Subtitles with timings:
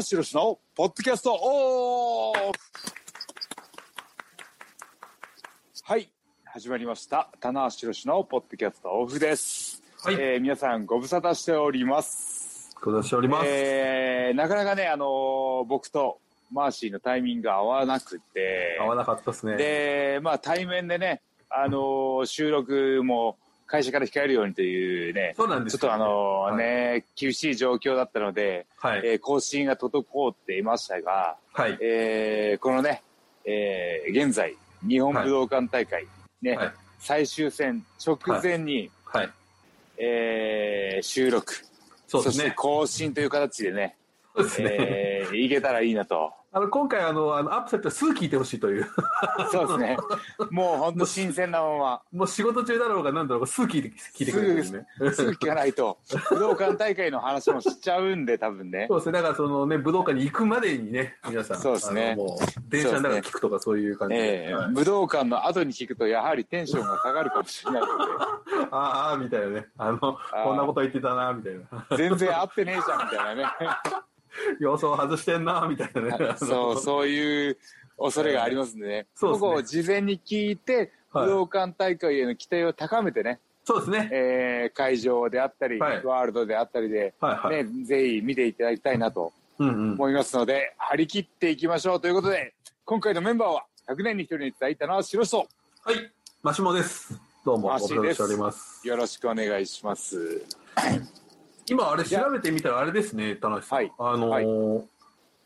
[0.00, 2.38] 橋宏のポッドキャストオフ。
[5.84, 6.10] はい
[6.46, 7.28] 始まりました。
[7.38, 10.14] 棚橋宏のポッドキャストオフです、はい。
[10.14, 13.46] えー皆さんご無沙汰しております、ご出しております。
[13.46, 16.18] えーなかなかねあのー僕と
[16.50, 18.78] マーシーのタイミングが合わなくて。
[18.80, 19.56] 合わなかったですね。
[19.58, 23.36] でまあ対面でねあのー収録も
[23.70, 29.02] 会社から控えるようにというねそうなんですよちょっとあのーね、厳しい状況だったので、はい。
[29.04, 30.02] えー更新が滞
[30.32, 31.78] っていましたが、はい。
[31.80, 33.04] えーこのね、
[33.44, 34.56] えー現在、
[34.86, 36.04] 日本武道館大会、
[36.42, 36.72] ね、はい。
[36.98, 39.30] 最終戦直前に、はい。
[39.98, 41.66] えー収録、して
[42.08, 42.52] そうですね。
[42.56, 43.96] 更新という形でね、
[44.34, 44.68] そうですね。
[44.80, 46.32] えーいけたらいいなと。
[46.52, 48.88] あの、今回、あの、あの、アップされたらすぐ聞いてほしいという。
[49.52, 49.96] そうですね。
[50.50, 54.86] もう本当新鮮なまま、もう仕事中だろうが何だろうがすぐ聞いて、聞いてくれるんですね。
[55.12, 55.98] すぐ聞かないと、
[56.30, 58.96] 武道館大会の話もしちゃうんで、多分ねそ。
[58.96, 59.12] うですね。
[59.12, 61.58] だから、そのね、武道館に行くまでにね、皆さん。
[61.60, 64.48] そうですねもう、電車の中で聞くとかそういう感じで。
[64.48, 67.92] えーはい武道館の後に聞くと、やはりテンションが下がるかもしれないので。
[68.70, 69.66] ああ、ああみたいなね。
[69.78, 71.96] あの、こんなこと言ってたな、みたいな。
[71.96, 73.46] 全然合ってねえじゃんみたいなね。
[74.60, 76.34] 予想外してんな、みたいなね。
[76.36, 77.58] そう、そういう
[77.98, 79.06] 恐れがありますんでね。
[79.14, 84.08] そうですねここを事前に聞いて、はい武道館大会への期待を高めてね、そうですね。
[84.12, 87.14] えー会場であったり、はいワールドであったりで。
[87.50, 89.32] ね、ぜひ見ていただきたいなと。
[89.58, 95.38] 思いますので、張り切っていきましょうということで、今回のメンバーは、100年に一人にいただいたのは白人。
[95.38, 95.44] は
[95.92, 96.10] い。
[96.42, 97.20] マシモです。
[97.44, 98.86] どうも、おります。
[98.86, 100.42] よろしくお願いします。
[101.70, 103.78] 今あれ調べてみたらあれですね、田中さん。
[103.78, 104.88] はいあのーはい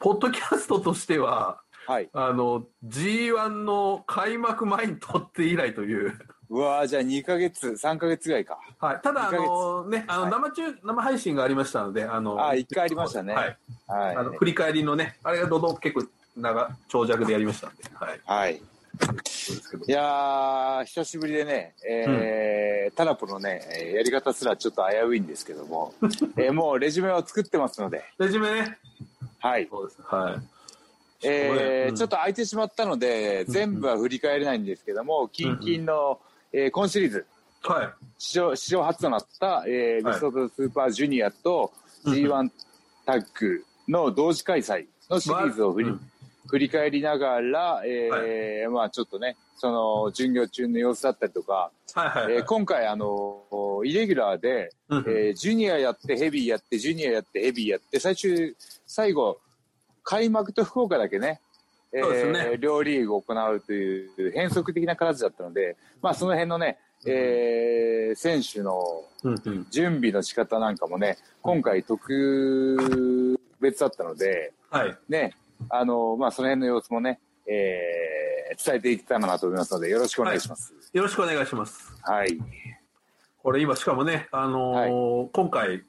[0.00, 2.10] ポッドキャストとしては、はい。
[2.12, 6.12] あの、G1 の開幕前に撮って以来という。
[6.50, 8.58] うわーじゃあ2ヶ月、3ヶ月ぐらいか。
[8.78, 9.00] はい。
[9.02, 13.56] ただ、あのね、あの、はい生中、生配信がありましたので、あの、あ一回ありましたねはい。
[13.86, 14.16] はい。
[14.16, 16.06] あの、振り返りのね、あれがどど結構
[16.36, 18.20] 長、長尺でやりましたんで、はい。
[18.26, 18.62] はい。
[19.86, 25.92] いやー、久しぶりでね、えータラポのね、えーやり方すらちょっと危ういんですけども、
[26.36, 28.78] えーもうレジュメを作ってますので、レジュメね。
[29.40, 29.68] はい。
[29.70, 30.02] そうです。
[30.02, 31.26] はい。
[31.26, 36.20] えーうんちょっと空いてしまったので、全部は振り返れないんですけども、近々の、
[36.52, 37.26] えー今シリーズ、
[37.62, 37.88] はい。
[38.18, 41.72] 史上史上初となった、えーはいビストとスーパージュニアと
[42.04, 42.50] うん G1
[43.06, 46.10] タッグの同時開催のシリーズを振り,、うん
[46.46, 52.34] 振り返りながら、えーまあちょっとね、その巡業中の様子だったりとか、はいはいはい。
[52.34, 53.42] えー今回あの
[53.84, 58.56] イレギュラーで、うんえージュニアやってヘビーやってジュニアやってヘビーやって最終
[58.86, 59.38] 最後
[60.02, 61.40] 開幕と福岡だけね
[61.92, 68.80] えそうですねー両リーグを行うという変則的な形だったので、まあ、その辺のね、えー選手の。
[69.70, 74.96] 準備の仕方なんかもね今回特別だったので、はい。
[75.08, 75.34] ね
[75.70, 80.72] あのまあ、その辺の様子もね、えー伝えていけたらなと思いますのでよろしくお願いします。
[80.92, 81.92] よろしくお願いします。
[82.02, 82.38] はい
[83.42, 85.82] これ今しかもね、あのー今回、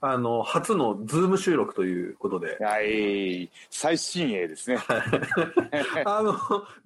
[0.00, 4.78] あの初のズーム収録ということで、はい、最新鋭ですね。
[6.04, 6.36] あの、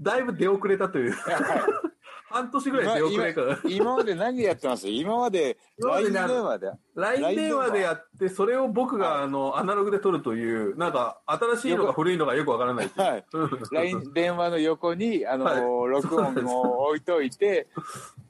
[0.01, 1.15] だいぶ出遅れたという、
[2.29, 6.71] 半年ぐらい出遅れから、今今まで何やってました今まで今まで LINE ね電話で。
[6.95, 13.25] LINE 電話でやって、それを僕があのアナログで撮るという、なんか新しいのか古いのかよくわからないはい。
[13.33, 17.69] うん LINE 電話の横に、あの、はい録音を置いといて、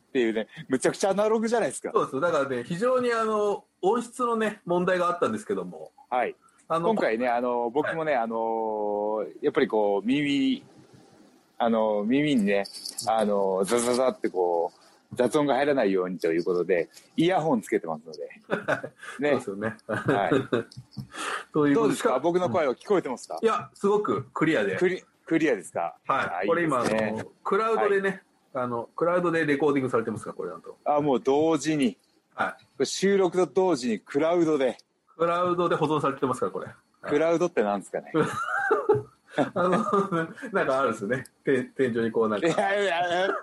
[0.09, 1.91] っていうね、むちゃくちゃアナログじゃないですか。
[1.95, 2.21] そうです。
[2.21, 6.35] だからね、非常にあの、音質のね、問題があったんですけども、はい。
[6.69, 10.65] あの、今回ね、あの、僕もね、あの、やっぱりこう、耳、
[11.59, 12.65] あの、耳にね、
[13.09, 14.81] あの、ザザザってこう、
[15.15, 18.29] 雑音が入らないようにということで、イヤホンつけてますので。
[18.51, 19.41] そうねで。
[19.41, 19.77] すよね。
[19.87, 20.31] はい。
[21.55, 22.19] どうですか？
[22.19, 23.39] 僕の声は聞こえてますか？
[23.43, 24.77] いや、すごくクリアで。
[24.77, 25.97] クリクリアですか？
[26.07, 26.47] はい。
[26.47, 30.77] これ今、あの、クラウドでね、あの、クラウドでレコーディングされてますか、これなんと。
[30.85, 31.97] あ、もう同時に、
[32.35, 32.87] はい。
[32.87, 34.77] 収録と同時にクラウドで、
[35.17, 36.47] クラウドで保存されてますか？
[36.47, 36.67] ら、これ。
[37.09, 38.13] クラウドってなんですかね？
[39.55, 39.71] あの、
[40.53, 41.25] なんかあるんですよね。
[41.45, 43.37] て天井にこうなんいか、やいやいや、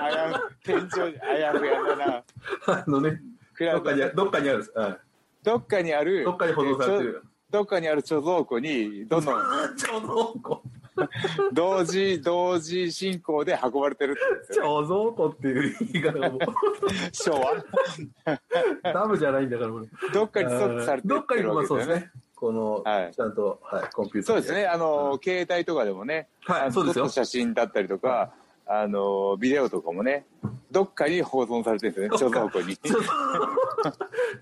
[0.00, 2.24] あや天井に、あやふやだな。
[2.66, 3.20] あのね、
[3.54, 4.78] クラウドどっかにあ、どっかにあるんです。
[4.78, 4.98] はい
[5.42, 7.22] どっかにある、どっかに保存されてる。
[7.50, 10.62] どっかにある貯蔵庫に、どんどんちょうどこ、
[11.52, 14.66] 同時、同時進行で運ばれてるってね。
[14.66, 16.40] 貯蔵庫っていう言い方がもう、
[17.12, 17.54] 昭和。
[18.92, 19.70] ダムじゃないんだから。
[20.12, 21.66] どっかにストックされてどっかにるまあ。
[21.66, 22.10] そうですね。
[22.36, 24.66] この、はいちゃんと、はい、コンピューターそうですね。
[24.66, 28.32] あの、携帯とかでもね、はいそうですよ写真だったりとか、
[28.66, 30.26] あの、ビデオとかもね、
[30.70, 32.76] どっかに保存されてるんですよね、貯蔵庫に。
[32.76, 33.02] ちょっ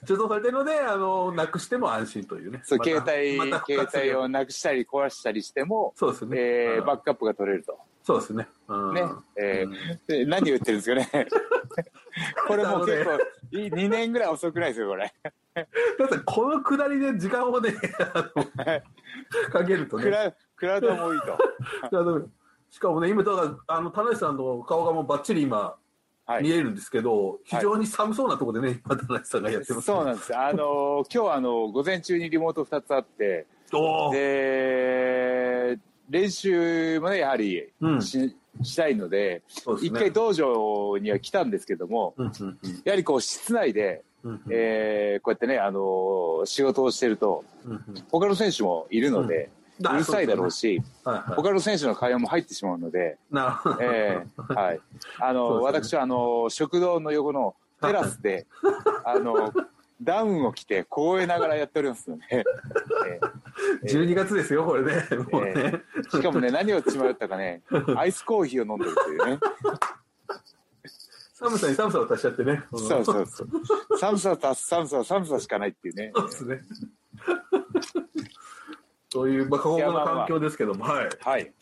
[0.06, 2.62] と貯蔵されてるので、あの、なくしても安心というね。
[2.64, 6.36] そう、また携帯、ま携帯をなくしたり壊したりしても、そうですね。
[6.38, 7.78] えーうんバックアップが取れると。
[8.02, 8.48] そうですね。
[8.66, 9.02] うんね。
[9.38, 11.28] えーうんで何言ってるんですかね。
[12.48, 13.18] これもう結構、い
[13.54, 15.12] 2年ぐらい遅くないですよ、これ。
[15.54, 17.74] だってこのくだりで時間をね、
[18.14, 18.44] あ の
[19.50, 20.04] かけるとね。
[20.04, 21.38] クラクラウドもいいと。
[22.70, 25.76] しかもね、今、だから、あの、田中さんの顔がもうばっちり今、
[26.26, 26.42] はい。
[26.42, 30.36] 見えるんですけど、非常に寒そうなところでね、今、田中さんがやってます、そうなんです。
[30.36, 33.46] あのー今日はあの午前中にリモート2つあって、
[34.12, 35.78] で、
[36.08, 39.98] 練習もね、やはりうんし,、したいので、そうですね。
[39.98, 44.40] 一回道場には来たんですけども、うんうんやはりこう室内で、うんうん。
[44.50, 47.82] えーこうやってね、あのー仕事をしてると、うんうん。
[48.10, 49.94] 他の選手もいるので、うん。
[49.94, 51.36] うるさいだろうし、はいはい。
[51.36, 53.60] 他の選手の会話も入ってしまうので、な。
[53.80, 54.80] えーはい。
[55.18, 58.46] あの、私はあの、食堂の横のテラスで、
[59.04, 59.52] あの、
[60.02, 62.24] ダウンを着て凍えながらやっておりますので、
[63.06, 63.44] えー
[63.84, 65.06] 12月ですよ、これね。
[65.30, 65.82] もうね。
[66.10, 67.62] しかもね、何を血迷ったかね、
[67.96, 69.38] アイスコーヒーを飲んでるというね。
[71.34, 72.62] 寒さに寒さを足しちゃってね。
[72.72, 73.98] そうそうそう。
[73.98, 76.12] 寒さと寒さは寒さしかないっていうね。
[76.14, 76.60] そうですね。
[79.10, 81.08] そういう、まあ、過酷な環境ですけども、はい。
[81.20, 81.52] はい。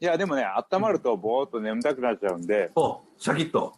[0.00, 3.74] いや、でもね、温まるとぼーっと眠たくなっちゃうんで、お、シャキッと。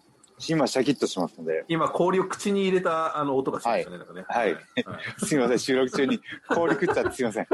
[0.48, 4.24] 今シャキッとしますので、今、氷を口に入れたあの音がしましたね、なんかね。
[4.28, 4.56] はい。
[5.24, 7.46] すいません、収録中に氷食っちゃってすいません。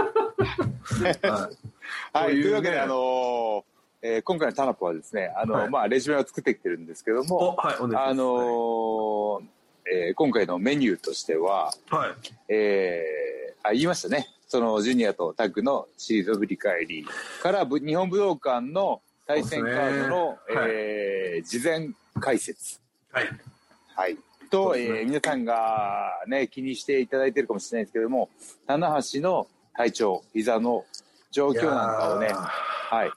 [2.13, 2.27] はい。
[2.27, 3.65] というわけで、あのー
[4.01, 5.71] えー今回のタナポはですね、あの、はい。
[5.71, 7.57] まあ、レジュメを作ってきてるんですけどお、も。
[7.61, 7.75] あ
[8.15, 9.45] のー
[9.91, 12.11] えー今回のメニューとしては、はい。
[12.49, 17.05] えーあ言いましたね、そのジュニアとタッグのシリーズ振り返り
[17.43, 22.81] から、ぶ日本武道館の対戦カードの、ねはいえー事前解説。
[23.13, 23.29] はい。
[23.95, 24.17] はい。
[24.51, 28.31] そと、ねえー皆さんがね、気にしていただいてるかもしれないですけども、
[28.67, 29.47] 棚橋の
[29.77, 30.87] 体調、膝の
[31.31, 33.11] 状況なんかをねはい。
[33.11, 33.17] こ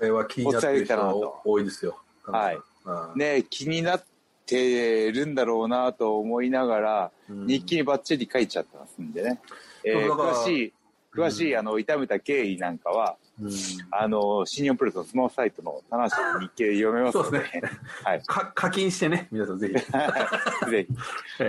[0.00, 1.14] れは気になってる人が
[1.46, 1.98] 多いですよ。
[2.24, 3.18] はいうん。
[3.18, 4.04] ね、気になっ
[4.44, 9.40] てるんだろうなと思いながら、うん日記にバッチリ書いちゃってますんでね。
[9.84, 10.72] えー詳しい、
[11.14, 13.50] 詳しい、あの、痛めた経緯なんかは、うん
[13.90, 17.62] あの、新日本プロレスのスマホサイトの棚橋の日記で読めますので、そうですね
[18.04, 18.22] はい。
[18.22, 19.74] か課金してね、皆さんぜひ。
[20.70, 20.86] ぜ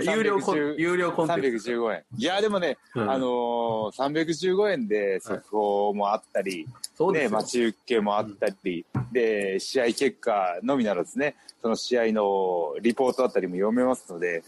[0.02, 0.10] ひ。
[0.10, 1.72] 有料コン310有料コンテンツ。
[1.72, 2.04] 315円。
[2.18, 6.68] いや、でもね、うんあのー、315円で速報もあったり、
[7.14, 7.30] ね。
[7.30, 14.44] 待ち受けもあったり、で、試合結果のみならずね、その試合のリポートあったりも読めますので、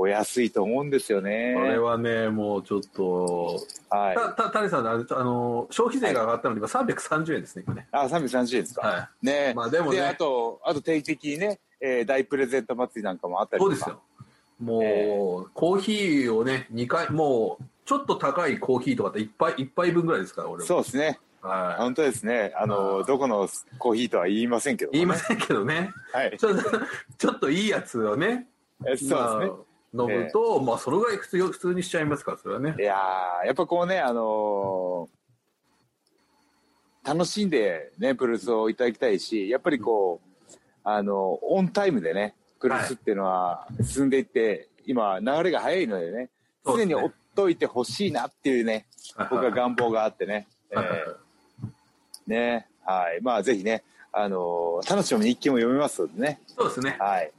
[0.00, 1.52] お安いと思うんですよね。
[1.54, 3.60] これはね、もうちょっと、
[3.90, 4.16] はい。
[4.16, 7.86] た、た、谷さん、あの、あの消費税が上がったので、今330円ですね、今ね。
[7.92, 8.86] あ、330円ですか。
[8.86, 9.52] はね。
[9.54, 13.76] まあでもねあと、あと定期的にね、えー大プレゼント祭りなんかもあったりとか。
[13.76, 14.00] そうですよ。
[14.58, 20.66] もう、えコーヒーをね、2回、もう、ちょっと高いコーヒーとかって一杯、一杯分ぐらいですから、俺は。
[20.66, 21.20] そうですね。
[21.42, 21.82] はい。
[21.82, 22.54] 本当ですね。
[22.56, 23.46] ああの、ーどこの
[23.78, 25.92] コーヒーとは言いませんけどもね、言いませんけどね。
[26.10, 26.38] はい。
[26.38, 26.70] ちょっと、
[27.18, 28.46] ちょっといいやつをね、
[28.86, 29.14] えそうですね。
[29.14, 32.82] まあ飲むと、まあ、それぐらい普通普通にしちゃいますから、それはねい。
[32.82, 35.20] やーやっぱこうね、あのー
[37.02, 46.28] 楽しんでね、プロレスをいただきたいし、やっぱりこう、あのオンタイムでね、プロレスっていうのは進んでいって、今、流れが早いのでね、
[46.64, 48.86] 常に追っといてほしいなっていうね、
[49.30, 51.14] 僕は願望があってね、えはいはいはいー
[52.26, 53.20] ね、はい。
[53.22, 56.96] まあ、ぜひね、あのー楽しみに日記も読めますのでね、そうですね。
[57.00, 57.32] はい。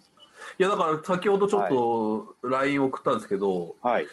[0.62, 4.06] いや、だから先ほどちょっと LINE 送ったんですけど、はい。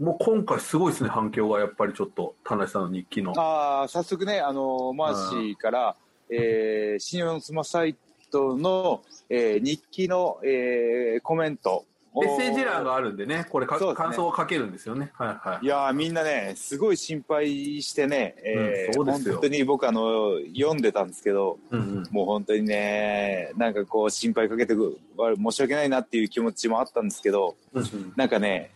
[0.00, 3.32] もう今回すごいですね、反響がやっぱりちょっと、田中さんの日記の。
[3.36, 5.96] あー早速ね、あのマーシーから、
[6.28, 7.94] えー、新日本スマサイ
[8.32, 15.10] トの、えー日記の、えーコメントをメッセージ欄があるんでね、これね感想を書けるんですよね。
[15.14, 15.68] はいはいい。
[15.68, 22.02] やーみんなね、すごい心配してね、えーうん本当に僕あの、読んでたんですけど、うんうん。
[22.10, 28.72] もう本当にね、なんかこう心配かけてく申し訳ないなっていう気持ちもあったんですけど、うんうんなんかね、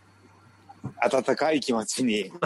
[1.03, 2.33] 温かい気持ちに、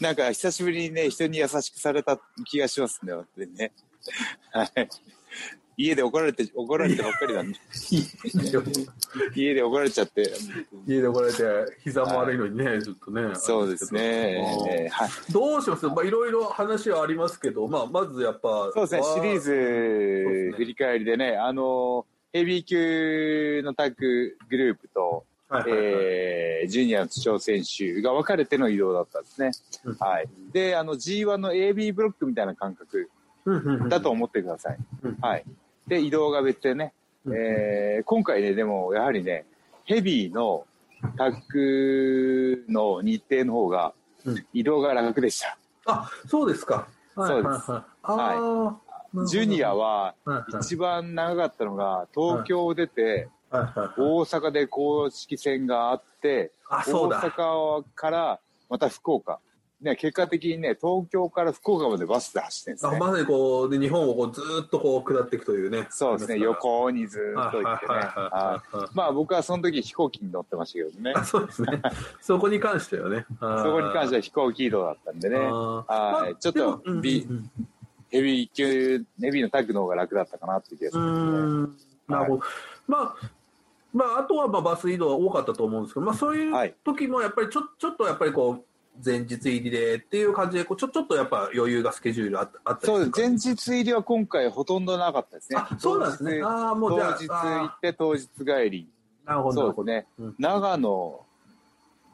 [0.00, 3.72] なんか久しぶりにね、人に優しくされた気がしますね、本当にね。
[4.52, 4.88] はい。
[5.76, 7.58] 家で怒られて、怒られてばっかりなんで、
[9.34, 10.32] 家で怒られちゃって、
[10.86, 11.42] 家で怒られて、
[11.84, 13.34] 膝も悪いのにね、ずっとね。
[13.34, 14.00] そうですね。
[14.70, 15.10] えーはい。
[15.32, 15.86] どうします？
[15.86, 18.70] まあ、いろいろ話はありますけど、まあ、まずやっぱ。
[18.72, 25.24] そうですね、シリーズ振り返りでね、あの、ヘビー級のタッググループと、
[25.68, 29.50] えージュニアの挑戦手が分かれての移動だったんですね。
[29.84, 30.28] うんはい。
[30.52, 33.08] で、あの G1 の AB ブロックみたいな感覚
[33.88, 34.78] だと思ってください。
[35.04, 35.44] うんはい。
[35.86, 36.92] で、移動が別でね、
[37.24, 37.36] うん。
[37.36, 39.46] えー今回ね、でもやはりね、
[39.84, 40.66] ヘビーの
[41.16, 43.92] タッグの日程の方が
[44.52, 45.56] 移動が楽でした。
[45.86, 46.88] あ、そうですか。
[47.14, 47.70] そうです。
[47.70, 48.80] はいは
[49.24, 49.26] い。
[49.28, 50.14] ジュニアは
[50.60, 53.62] 一番長かったのが東京を出て大
[54.22, 59.38] 阪で公式戦があって大阪からまた福岡。
[59.86, 62.96] ね、結果的にね、東京から福岡までバスで走ってるんですね。
[62.96, 65.86] あまさにこうで日本をこうずーっとこう下っていくというね。
[65.90, 67.94] そうですね、横にずっと行ってね。
[67.94, 71.12] はいはいはいはいはいまあ僕はその時飛行機に乗ってましたけどね。
[71.16, 71.80] あそうですね。
[72.20, 73.24] そこに関してはね。
[73.40, 75.38] そそこに関しては飛行機移動だったんでね。
[75.38, 76.36] はい。
[76.36, 77.26] ちょっとビ
[78.10, 81.76] ヘビー級、ヘビーのタッグの方が楽だったかなっていう気がすうるんん。
[82.08, 82.42] なるほど。
[82.86, 83.30] まあ、
[83.92, 88.64] まあ、あとはまあバス移動は多かったと思うんですけど、まあそういう時もやっぱりちょちょっとやっぱりこう、
[89.04, 95.58] 前日入りでっていう感じでこうちょちょっとやっぱ余裕がスケジュールあったあったりそう前日入りは今回ほとんどなかったですね。
[95.58, 96.42] あそうなんですね。
[96.42, 98.88] ああ、もうじゃあ当日行って当日帰り。
[99.24, 99.74] なるほど。
[99.74, 100.06] そうですね。
[100.18, 101.20] うん長野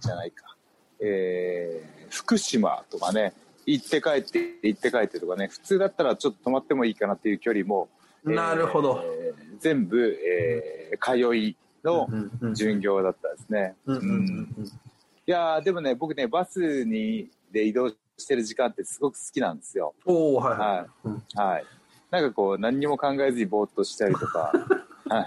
[0.00, 0.56] じゃないか。
[1.00, 3.32] えー、福島とかね、
[3.66, 7.88] 行って帰って、行って帰ってとかね、普通だったらちょっと泊まってもいいかなっていう距離も、
[8.24, 9.00] なるほど。
[9.04, 13.74] えー全部、えー、通いのうんうん巡業だったですね。
[13.86, 14.70] うんうんうんい
[15.32, 17.96] やーでもね、僕ね、バスにで移動し
[18.26, 19.94] てる時間ってすごく好きなんですよ。
[20.06, 20.68] おおはいはい。
[20.68, 20.86] はい。
[21.04, 21.64] うんはい。
[22.10, 24.52] なんかこう、何にも考えずにぼーっとしたりとか、
[25.08, 25.26] はい。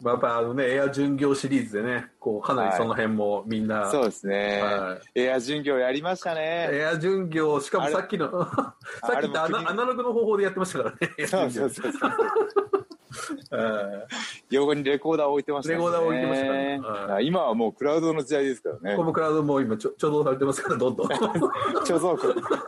[0.00, 4.60] まあやっぱあのね、エア巡業シリーズでね、こうかなりその辺もみんな、そうですね。
[4.62, 6.68] はエア巡業やりましたね。
[6.70, 8.76] エア巡業、しかもさっきの、 さ
[9.18, 11.26] っき言ったアナログの方法でやってましたからね。
[11.26, 12.12] そうそうそうそう。
[13.52, 14.06] え
[14.50, 15.74] 横にレコーダー置いてましたね。
[15.76, 19.04] レコーダー置いてましたねは今はもうクラウドの時代ですからねーコ。
[19.04, 21.08] ムクラウドも今ちょ貯蔵されてますから、どんどん。
[21.08, 21.14] ど
[21.84, 22.16] 貯蔵庫、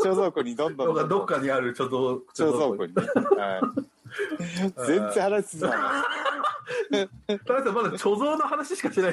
[0.03, 3.03] 貯蔵庫にどんどんどっかにある貯蔵、貯蔵庫にね。
[3.41, 3.63] はい。
[4.87, 5.77] 全然話進まな
[7.03, 7.09] い。
[7.47, 9.13] 田中さんまだ貯蔵の話しかしてない。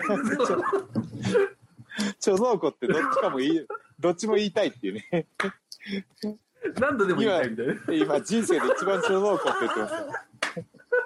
[2.19, 3.65] 貯蔵庫ってどっちかもいい、
[3.99, 5.25] どっちも言いたいっていうね。
[6.79, 7.73] 何度でも言いたいみたいな。
[7.93, 10.13] 今人生で一番貯蔵庫って言ってますよ。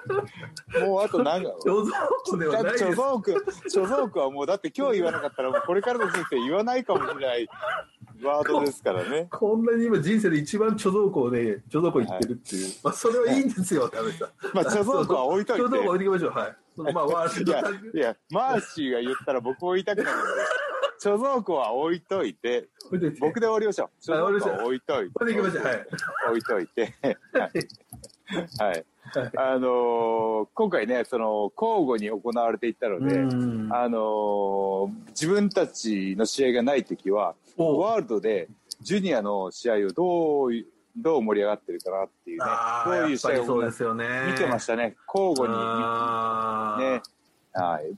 [0.86, 1.54] もうあと何が。
[1.64, 2.84] 貯蔵庫ではないです。
[2.84, 7.48] 貯蔵庫、貯蔵庫はもうだって今日言わなかったらもうこれからの人生言わないかもしれない
[8.22, 9.28] ワードですからね。
[9.30, 12.72] こんなに今人生で一番貯蔵庫をね、貯蔵庫行ってるっていう。
[12.82, 14.28] まあそれはいいんですよ、田中さん。
[14.54, 16.30] まあ貯蔵庫は置いといて 貯蔵庫置いてきましょう。
[16.32, 16.56] はい。
[16.76, 20.28] そのまあワールいやドタッグ、いや、マーシーが言ったら僕も言いたくなるので、
[21.02, 22.68] 貯蔵庫は置いといて、
[23.20, 24.12] 僕で終わりましょう。
[24.12, 25.12] 貯蔵庫は置いといて。
[25.14, 25.64] これでいきましょう。
[25.64, 25.86] はい。
[26.30, 26.94] 置いといて。
[28.58, 28.84] はい。
[29.36, 38.48] あのー今回ね、その、交互に行われていったので、うんあのー自分たちの試合がないときは、おワールドで
[38.80, 40.66] ジュニアの試合をどうい、
[40.96, 44.06] どう盛り上がってるかなっていうね、ああ、どういう試合をそうですよね。
[44.28, 44.96] 見てましたね。
[45.12, 47.02] 交互にね、
[47.52, 47.96] はい。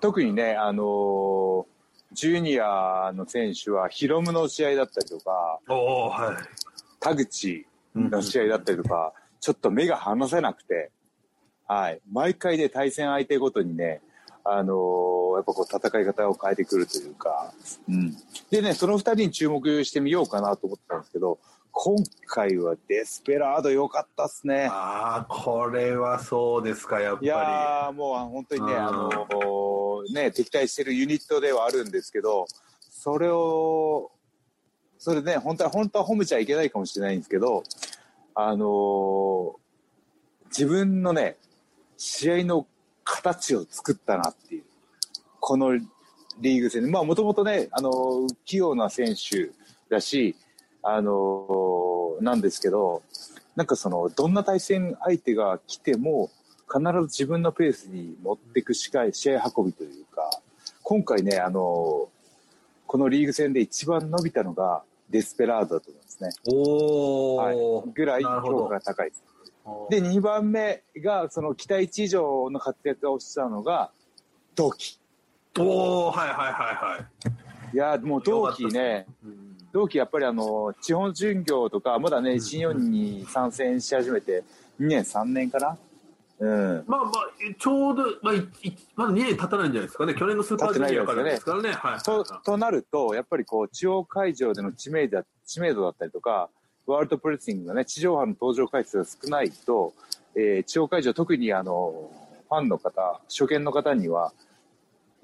[0.00, 1.64] 特にね、あのー
[2.12, 5.30] ジュニアの選手はヒロムの試合だったりとか、
[5.68, 6.36] はい。
[7.00, 10.92] 田口の試合だったりとか、ちょっと目が離せなくて、
[11.66, 12.00] はい。
[12.10, 14.00] 毎回ね、対戦相手ごとにね、
[14.44, 17.52] あのーやっぱこう戦い方を変えてくるというか、
[17.88, 18.16] うん。
[18.50, 21.38] でね、その二人に注目してみようかなと思ったんですけど、
[21.78, 24.66] 今回はデスペラード良かったっすね。
[24.70, 27.28] ああ、これはそうですか、やっぱいり。
[27.28, 32.46] やーもう本当にね、うんあのーね、敵対してるユニットではあるんですけど、
[32.80, 34.10] それを、
[34.96, 37.62] それね、本当は、本当は褒めちゃいけないかもしれないんですけど、
[38.34, 39.52] あのー
[40.46, 41.36] 自分のね、
[41.98, 42.66] 試合の
[43.04, 44.64] 形を作ったなっていう、
[45.40, 49.50] このリーグ戦で、まあもともとね、あのー器用な選手
[49.90, 50.36] だし、
[50.88, 53.02] あのーなんですけど、
[53.56, 56.30] なんかその、どんな対戦相手が来ても、
[56.66, 60.30] 必ず自分のペースに持っていく試合試合運びというか、
[60.82, 62.08] 今回ね、あの、
[62.86, 66.30] このリーグ戦で一番伸びたのがデスペラードだと思いますね。
[66.48, 67.82] おはいお、。
[67.94, 69.24] ぐらい評価が高いです。
[69.90, 73.90] で、2番目が、その期待値以上の活躍をしたのが、
[74.54, 74.98] 同期。
[75.58, 76.98] おおはいはいはいは
[77.72, 77.74] い。
[77.74, 84.42] いや、もう同期ね、うん同期やっぱりあの、地方巡業とか、まだね、新日本に参戦し始めて、
[84.80, 85.76] 2年、3年かな？
[86.38, 86.84] うん。
[86.86, 87.12] まあまあ、
[87.58, 88.34] ちょうど、まあ、
[88.94, 90.14] まだ2年経たないんじゃないですかね。
[90.14, 91.72] 去年のスーパージュニアからですからね。
[91.72, 91.98] はい。
[92.00, 96.48] ととなると、やっぱりこう、地方会場での知名度知名度だったりとか、
[96.86, 99.92] ワールドプロレスリングがね、地上波の登場回数が少ないと、
[100.34, 102.10] えー地方会場、特にあの、
[102.48, 104.32] ファンの方、初見の方には、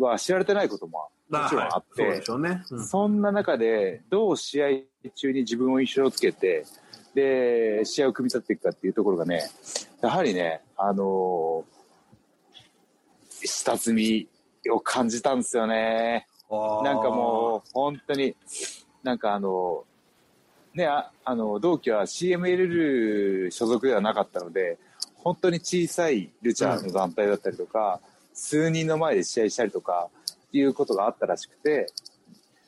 [0.03, 2.85] は知られてないことももちろんあって、はいそん。
[2.85, 4.67] そんな中で、どう試合
[5.15, 6.67] 中に自分を印象つけて、
[7.15, 9.51] で、試合を組み立てていくかっていうところがね、
[10.03, 11.83] やはりね、あのー
[13.45, 14.29] 下積み
[14.71, 16.27] を感じたんですよね。
[16.51, 18.37] なんかもう、本当に、
[19.03, 19.85] なんかあの、
[20.75, 24.79] ね、ああの、同期は CMLL 所属ではなかったので、
[25.17, 30.09] 本当に小さいルチャーの団体だったりとか、うん、数人の前で試合したりとか、
[30.53, 31.87] いうことがあったらしくて、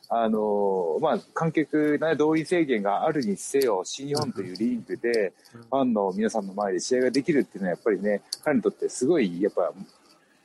[0.08, 9.72] あの、まあ、観客、ね、動員制限があるにせよ、新日本というリンクで、ファンの皆さんの前で試合ができるっていうのは、やっぱりね、彼にとってすごい、やっぱ、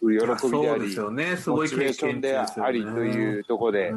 [0.02, 3.94] 喜びであり、ね、すごいモチベーションでありというところで、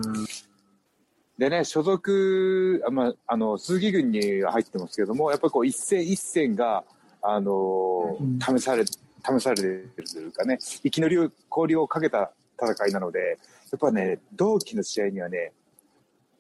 [1.39, 6.85] でね、所属、まあ、あの、鈴木軍に入ってますけども、やっぱりこう、一戦一戦が、
[7.23, 8.85] あの、試され、
[9.25, 13.39] 試されてるというかね、生き残りを、交流をかけた戦いなので、
[13.71, 15.53] やっぱね、同期の試合にはね、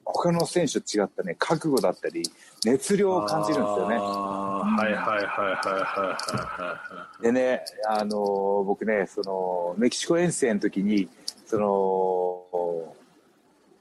[0.04, 2.22] 他の選手と違ったね、覚悟だったり、
[2.64, 3.96] 熱量を感じるんですよね。
[3.96, 6.12] はいはいはいはいはい
[6.88, 7.22] はい。
[7.22, 11.08] でね、あの、僕ね、その、メキシコ遠征の時に、
[11.46, 12.96] その、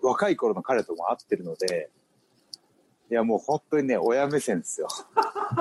[0.02, 1.90] 若い頃の彼とも会ってるので、
[3.10, 4.88] いやもう本当にね、親目線ですよ。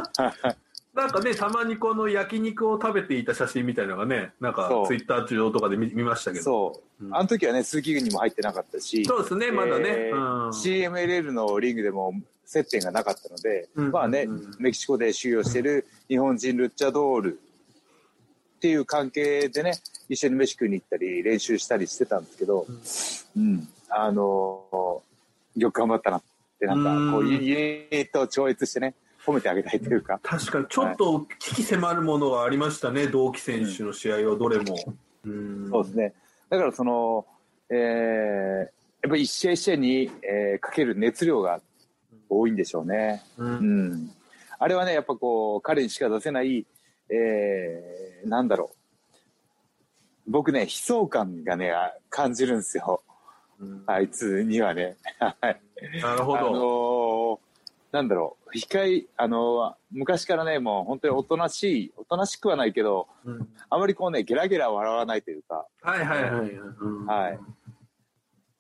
[0.95, 6.45] なんかね、たまにこの焼肉を食べていた写真みたいなのがね、なんかツイッター上とかで見見ましたけど。
[6.45, 7.07] そう。
[7.07, 9.05] うん、あの時はね、鈴木軍にも入ってなかったし。
[9.05, 9.85] そうですね、まだね。
[9.89, 12.13] えーうん、CMLL のリングでも
[12.45, 14.27] 接点がなかったので、うん、まあね、
[14.59, 17.39] メキシコで修行してる日本人ルッチャドール
[18.57, 19.79] っていう関係でね、
[20.09, 22.67] 一緒に飯食いに行ったり、練習したりしてたんですけど、
[23.37, 26.23] うん、あのー、よく頑張ったなっ
[26.59, 27.47] て、なんか、こう、ユニ
[27.91, 30.19] ットを超越してね、褒めてあげたいというか。
[30.23, 34.77] 確かに、ちょっと危機迫るものがありましたね、はい、同期選手の試合はどれも。
[35.25, 36.15] うん、そうですね。
[36.49, 37.27] だからその、
[37.69, 37.79] えー、
[38.59, 38.69] やっ
[39.09, 41.61] ぱり一試合一試合に、えー、かける熱量が
[42.29, 43.23] 多いんでしょうね。
[43.37, 43.49] うん。
[43.49, 43.61] う
[43.95, 44.11] ん、
[44.59, 46.67] あれはね、やっぱこう、彼にしか出せない、
[47.11, 48.71] えー、なんだろ
[50.27, 50.31] う。
[50.31, 51.73] 僕ね、悲壮感がね、
[52.09, 53.03] 感じるんですよ。
[53.61, 54.97] うん、あいつにはね。
[56.01, 56.39] なるほど。
[56.39, 57.00] あのー
[57.93, 65.67] なんだろう、控え、あの、昔からね、もう本当におとなしい、おとなしくはないけど、うん、あまりこうね、ゲラゲラ笑わないというか。
[65.83, 66.51] はいはいはい。
[66.51, 67.39] うん、はい。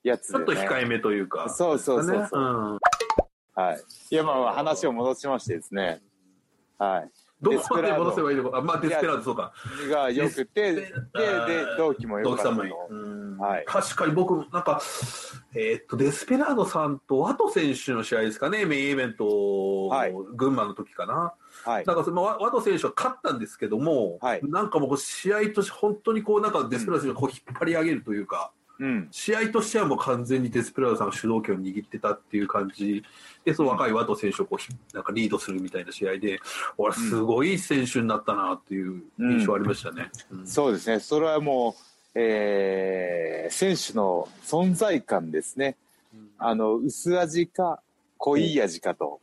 [0.02, 1.48] やつ、ね、ちょっと控えめというか。
[1.48, 2.78] そうそうそうそう、うん、
[3.54, 3.82] はい。
[4.10, 6.02] いや、まあ、話を戻しましてですね。
[6.78, 7.10] はい。
[7.42, 8.58] どこまで戻せばいいのか。
[8.58, 9.52] あ、まあ、デスペラード、そうか。
[9.88, 10.90] が良くて、で、で、
[11.78, 12.64] 同期も良かったの。
[13.38, 13.64] はい。
[13.66, 14.82] 確かに僕、なんか、
[15.54, 21.32] えー、っと、デスペラードさんとワト選手の試合ですかね、メインイベント、はい、群馬の時かな。
[21.64, 21.86] はい。
[21.86, 33.02] なんかそのワト選手は勝ったんですけども、はい、なんかもう試合として本当にこう、なんかデスペラード選手をこう引っ張り上げるというか、うん、試合としてはもう完全にデスペラードさんが主導権を握ってたっていう感じ
[33.44, 36.40] で、その若いワト選手をこうなんかリードするみたいな試合で、
[36.76, 40.10] 俺、すごい選手になったなっていう印象ありましたね。
[40.30, 41.82] うんうん、そうですね、それはもう、
[42.14, 45.76] えー、選手の存在感ですね。
[46.38, 47.80] あの、薄味か
[48.18, 49.20] 濃い味かと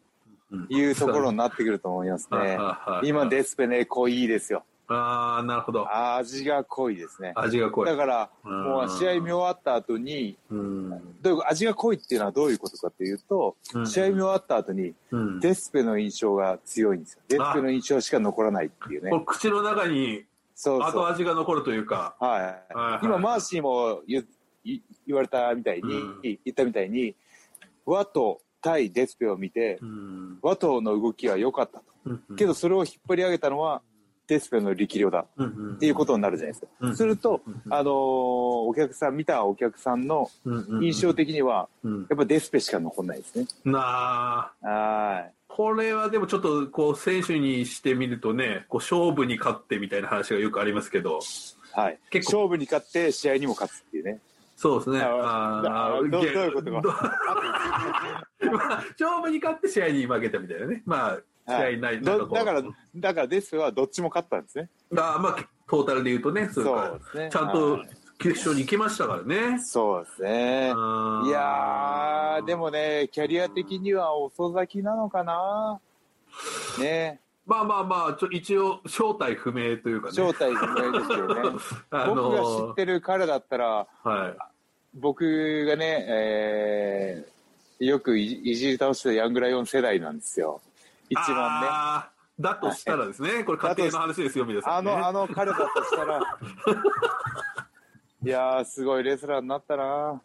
[0.70, 2.58] いうところになってくると思いますね。
[3.04, 4.64] 今、デスペね、濃いですよ。
[4.90, 5.86] ああ、なるほど。
[6.16, 7.34] 味が濃いですね。
[7.36, 7.90] 味が濃い。
[7.90, 10.90] だから、もう試合見終わった後に、うん、
[11.22, 17.22] どういう味が濃いっていうのはどういうことかというと、うん、試合見終わった後に、うん、デスペの印象が強いんですよ。
[17.28, 19.12] デスペの印象しか残らないっていうね。
[19.26, 20.24] 口の中に
[20.56, 22.16] そう後味が残るというか。
[22.20, 22.38] は
[22.72, 22.74] い。
[22.74, 24.26] はい、今、マーシーも言
[25.06, 27.16] 言われたみたいに、言ったみたいに、
[27.86, 29.80] 和と対デスペを見て、
[30.42, 32.36] 和との動きは良かったと。
[32.36, 33.82] けど、それを引っ張り上げたのは、
[34.28, 36.96] デスペの力量だっていうことになるじゃないですか。
[36.96, 40.30] すると、あのー、お客さん、見たお客さんの
[40.82, 43.48] 印象的には、やっぱデスペしか残んないですね。
[43.64, 44.68] なあ。
[44.68, 45.34] はい。
[45.48, 51.20] これはでもちょっとこう選手にしてみるとね、こう勝負に勝ってみたいな話がよくありますけど、
[51.72, 54.20] はい、結構勝負に勝って試合にも勝つっていうね。
[54.56, 55.02] そうですね。
[55.04, 57.18] あどどういうことか。
[59.00, 60.84] 勝負に勝って試合に負けたみたいなね。
[60.86, 62.64] まあ、試合ない、だから、
[62.96, 64.70] だからデスはどっちも勝ったんですね。
[64.98, 67.30] あまあ、トータルで言うとね、そうですね。
[67.32, 67.80] ちゃんと
[68.20, 69.60] 決勝に行きましたからね。
[69.60, 70.74] そうですね。
[71.26, 75.80] いやでもね、キャリア的には遅咲きなのかな。
[76.80, 77.22] ね。
[77.46, 80.14] まあまあまあ、ちょ一応、正体不明というかね。
[80.14, 81.60] 正体不明ですよね。
[81.92, 84.38] あのー、僕が知ってる彼だったら、はい、
[84.94, 90.62] 僕がね、えー、よくいじり倒したヤングライオン世代なんですよ。
[91.10, 91.68] 一番ね。
[92.40, 96.22] だとしたらですね、これ家庭の話ですよ、皆さん、ね、あの、あの彼だとしたら、
[98.24, 100.22] いやー、すごいレスラーになったな。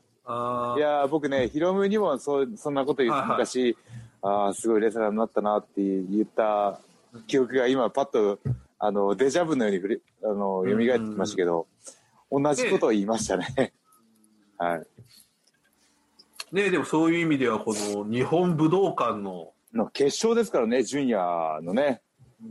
[0.76, 3.76] いやー、僕ね、ヒロムにもそそんなこと言って、昔、
[4.20, 6.78] ああ、すごいレスラーになったなって言った
[7.26, 8.38] 記憶が今、パッと、
[8.78, 11.66] あの、デジャブのようにあの蘇ってきましたけど、
[12.30, 13.72] 同じことを言いましたね。
[14.58, 14.86] はい。
[16.52, 19.51] ねでもそういう意味では、この日本武道館の。
[19.74, 22.00] の決勝ですからね、ジュニアのね。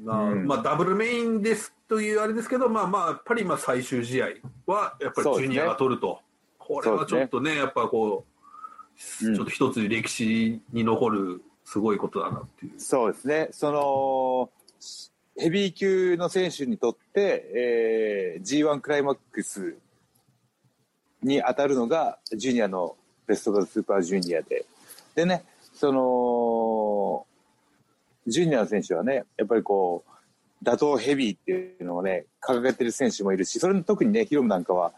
[0.04, 4.28] まあ、うん、まあ、ダブルメインですというあれですけど、まあまあ、やっぱりまあ最終試合
[4.66, 6.14] は、やっぱりジュニアが取ると。
[6.14, 6.20] ね、
[6.58, 8.32] これはちょっとね、やっぱこう、
[8.98, 12.80] ちょっと一つ歴史に残るすごいことだなっていう。
[12.80, 13.50] そうですね。
[13.52, 14.50] その、
[15.38, 19.76] ヘビー級の選手にとって、えー、G1 クライマックス
[21.24, 22.96] に当たるのが、ジュニアの
[23.28, 24.66] ベストバズスーパージュニアで。
[25.16, 26.02] でね、その、
[28.28, 30.12] ジュニアの選手はね、やっぱりこう、
[30.64, 34.94] 打倒ヘビーっていうのをね、掲げてる選手もいるし、それの特にね、ヒロムなんかは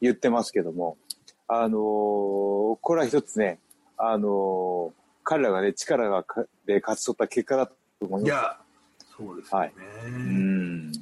[0.00, 0.96] 言ってますけども、
[1.48, 1.80] あのー、
[2.80, 3.58] これは一つね、
[3.96, 4.92] あのー、
[5.24, 6.24] 彼らがね、力が
[6.66, 8.26] で勝ち取った結果だと思います。
[8.26, 8.58] いや、
[9.16, 9.58] そうですね。
[9.58, 9.72] はい、
[10.06, 10.92] うん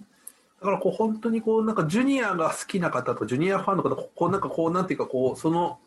[0.64, 5.78] だからこう本当にこうなんかジュニアが好きな方とかジュニアファンの方こうなんかこうなんていうかこうその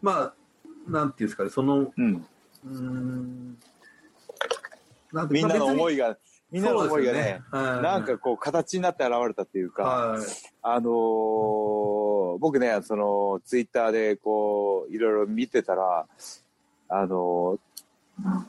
[0.00, 2.26] まあなんていうんですかねそのうん
[2.66, 3.58] うん
[5.30, 6.18] みんなの思いが
[6.50, 10.22] みんなの思いがね、ねなんかこう形になって現れたっていうか、はい、
[10.62, 16.06] あのー、僕ね、そのツイッターでこういろいろ見てたら、
[16.88, 17.58] あのー、
[18.22, 18.44] 今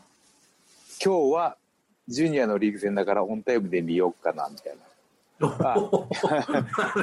[1.04, 1.58] 日は
[2.08, 4.88] ジュニアのリーグ戦だからオンタイムで見ようかなみたいな。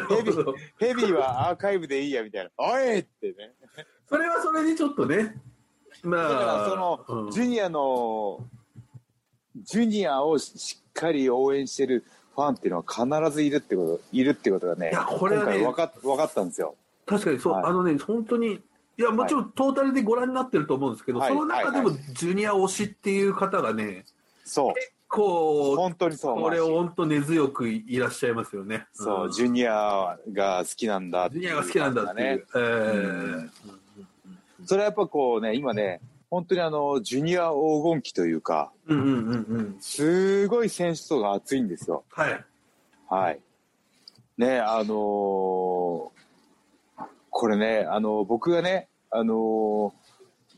[0.08, 0.32] ヘビ
[0.78, 2.50] ヘビーはアーカイブでいいやみたいな。
[2.56, 3.52] おいってね。
[4.08, 5.36] それはそれでちょっとね。
[6.02, 8.44] まあ、だからその、うん、ジュニアの
[9.62, 12.04] ジュニアをしっかり応援してる
[12.34, 16.74] ファンっていうのは必ずいるってこと、いるってことがね、いやこれはね、分か分かったんですよ。
[17.06, 24.04] 確かにそう、はい、あのね、本当に、いや、もちろんトータルでご覧になってると思うんですけど、はい、その中でもジュニア推しっていう方がね、
[24.44, 24.74] そう。
[24.74, 26.40] 結構、本当にそう。
[26.40, 28.86] これを本当根強くいらっしゃいますよね。
[28.92, 32.46] そう、うん、ジュニアが好きなんだジュニアが好きなんだっていう。
[32.54, 33.50] えー、うん、
[34.64, 36.00] それはやっぱこうね、今ね、
[36.30, 42.04] 本当にあの、ジュニア黄金期というか、うんうんうんうん、すごい選手層が熱いんですよ。
[42.10, 42.44] はい。
[43.08, 43.40] はい。
[44.36, 46.10] ね、あのー、
[47.30, 49.92] これね、あのー、僕がね、あのー、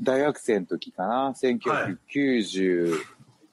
[0.00, 1.92] 大学生の時かな、1995、はい、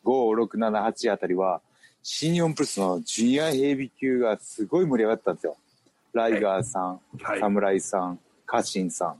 [0.06, 1.62] 6、7、8あたりは、
[2.02, 5.58] 新日本プロレスのジュニアヘビー級がすごい盛り上がったんですよ。
[6.14, 9.16] ライガーさん、はい、侍さん、家臣さん、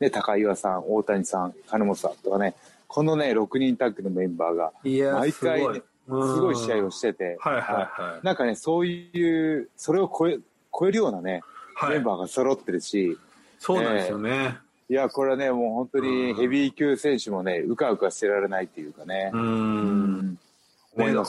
[0.00, 2.54] ね、高岩さん、大谷さん、金本さんとかね、
[2.86, 10.38] このね、6人タッグのメンバーが、毎回、ね、すごい試合をしてて、はいはいはい、なんかね、そういう、それを超え、
[10.78, 11.42] 超えるようなね、
[11.74, 13.18] はい、メンバーが揃ってるし、
[13.58, 14.58] そうなんですよね。
[14.88, 19.30] いや、これはね、もう本当にヘビー級選手もね、うかうかしてられないっていうかね。
[19.34, 20.38] うん。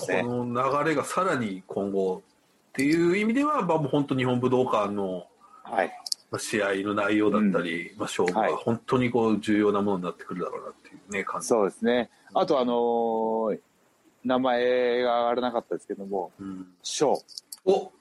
[0.08, 0.22] ね。
[0.24, 2.22] この流れがさらに今後
[2.70, 5.26] っていう意味では、まあ、もう本当日本武道館の、
[5.64, 5.92] はい。
[6.30, 11.48] まあ、試合の内容だったり、うん、まあ、勝負が本当にこう重要なものになってくるだろうなっていうね、感じ。
[11.48, 12.10] そうですね。
[12.34, 13.60] あと、あのー、
[14.26, 16.32] 名前が上がらなかったですけども、
[16.84, 17.22] 翔、
[17.66, 17.74] うん。
[17.74, 17.92] お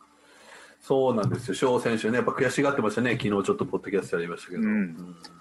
[0.81, 4.63] そうなんですよ、翔選手ね、やっぱ悔しがってましたね、昨日ちょっとポッドキャストやりましたけど。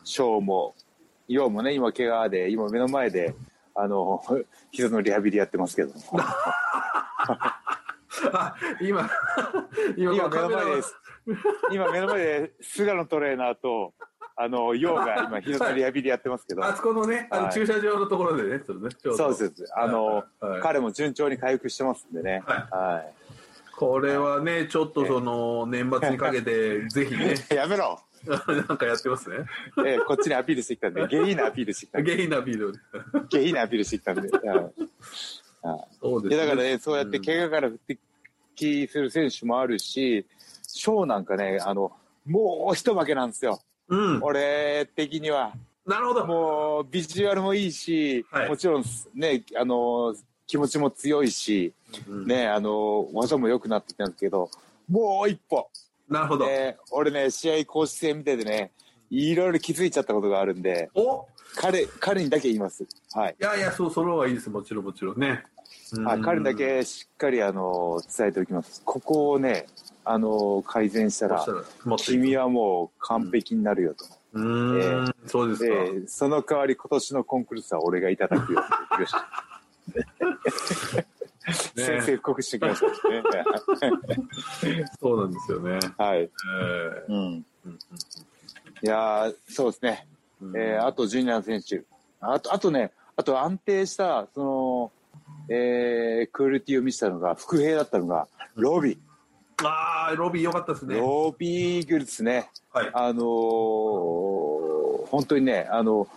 [0.03, 0.75] 翔、うん、も、
[1.27, 3.35] 陽もね、今、怪我で、今、目の前で、
[3.75, 4.23] あの、
[4.71, 6.01] 膝のリハビリやってますけども。
[8.31, 9.09] あ今
[9.97, 10.95] 今目の前です
[11.71, 13.93] 今目の前で菅野トレーナーと
[14.37, 16.63] あのヨウが今日のリハビリやってますけど。
[16.63, 19.53] あそこのねあの駐車場のところでねそねそうです。
[19.75, 22.43] あの、はい、彼も順調に回復してますんでね。
[22.45, 23.13] はい、はい、
[23.77, 27.35] これはねちょっとその年末にかけて ぜひね。
[27.49, 27.99] やめろ。
[28.67, 29.37] なんかやってますね。
[29.85, 32.73] ええ、こっちにアピールしてきたんで、 ゲイなアピールしてきたゲイなアピール。
[33.29, 34.29] ゲイなアピールしてきたんで。
[34.29, 37.99] そうです、ね、だからね、そうやって怪我から復
[38.55, 40.25] 帰する選手もあるし、
[40.75, 41.93] ショーなんかね、あの、
[42.25, 43.61] もう一負けなんですよ。
[43.87, 44.19] うん。
[44.21, 45.53] 俺的には。
[45.85, 46.25] なるほど。
[46.25, 48.83] もう、ビジュアルもいいし、はい、もちろん
[49.13, 50.13] ね、あの、
[50.45, 51.73] 気持ちも強いし、
[52.09, 54.49] うん、ね、あの、技も良くなってきたんですけど、
[54.89, 55.69] もう一歩。
[56.09, 56.45] なるほど。
[56.45, 58.71] ね、俺ね、試合公式戦見ててね、
[59.09, 62.85] いろいろ気づいちゃったことがあるんで、お彼、彼にだけ言います。
[63.13, 63.35] はい。
[63.39, 64.49] いやいや、そう、その方がいいです。
[64.49, 65.45] もちろん、もちろんね。
[66.03, 68.81] はい、彼だけしっかりあの伝えておきます。
[68.83, 69.67] ここをね、
[70.05, 71.45] あの改善したら、
[71.97, 74.05] 君はもう完璧になるよと。
[74.33, 78.69] うん、えー、そうですか、えー、その代わり今年のコンクルールは俺がいただくよって
[80.93, 81.05] 言
[81.75, 83.23] 先生告してきましたね。
[84.99, 85.79] そうなんですよね。
[85.97, 86.21] はい。
[86.21, 87.45] えー、うん。
[88.81, 90.07] いやそうですね。
[90.53, 91.83] えー、あとジュニア選手。
[92.19, 94.91] あと、あとね、あと安定した、その、
[95.49, 98.97] えー、クオリティを見せたのが、伏兵だったのが、ロビー。
[99.63, 100.97] ああ、ロビー良かったですね。
[100.97, 102.49] ロビーグルですね。
[102.71, 102.89] はい。
[102.93, 104.75] あのー
[105.09, 106.07] 本当にね、あの、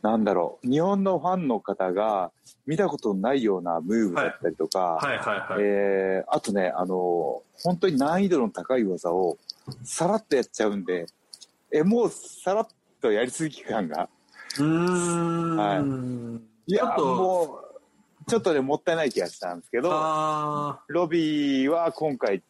[0.00, 2.30] なんだろう、日本のファンの方が
[2.66, 5.60] 見たことないようなムーブだったりとか、はいはいはい。
[5.60, 9.38] えーあとね、あのー本当に難易度の高い技を
[9.82, 11.06] さらっとやっちゃうんで、
[11.72, 12.68] え、もうさらっ
[13.00, 14.08] とやりすぎ感が、
[14.58, 15.56] うーん。
[15.56, 15.74] は
[16.68, 17.75] いいや、もう、
[18.28, 22.42] ちょっとね、もったいない気がしたんですけど、あロビーは今回、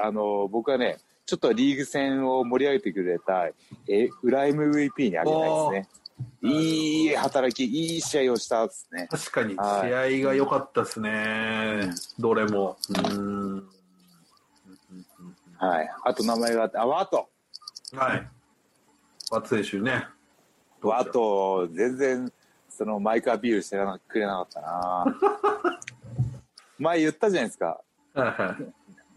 [0.00, 3.46] あの、僕はね、ちょっとリーグ戦を盛り上げてくれた、
[3.88, 5.88] え、裏 MVP にあげたいですね。
[6.42, 9.06] いい働き、いい試合をしたですね。
[9.08, 11.90] あ、確かに、はい試合が良かったですね。
[12.18, 12.76] どれも。
[12.88, 13.20] うー
[13.56, 13.68] ん。
[15.58, 15.90] はい。
[16.04, 17.28] あと名前があって、あ、ワト。
[17.92, 18.28] はい。
[19.30, 20.06] ワッツ選手ね。
[20.82, 22.32] ワト、全然、
[22.80, 23.76] その、マイクアピールして
[24.08, 25.04] くれなかったな。
[26.78, 27.78] 前言ったじゃないですか。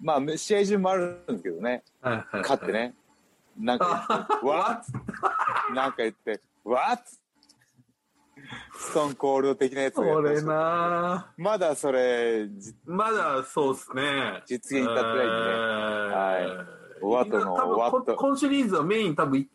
[0.02, 1.82] まあ、試合中もあるんですけどね。
[2.02, 2.73] 勝って。
[2.73, 2.93] ね。
[3.58, 4.41] なんか 言っ。
[4.41, 4.84] て、わ
[5.73, 7.02] なんか言って、わ
[8.76, 14.43] ストーンコールド的なやつをやったなまだそれ、じまだそうですね。
[14.45, 15.30] 実現に至ってないんでね。
[16.12, 16.67] は
[17.02, 17.02] い。
[17.02, 19.47] ワットのワットこ今シリーズはメイン多分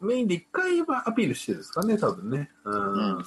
[0.00, 2.50] メインで1回はアピールしてるんですかね、多分ね。
[2.64, 2.92] うん。
[2.92, 3.24] うん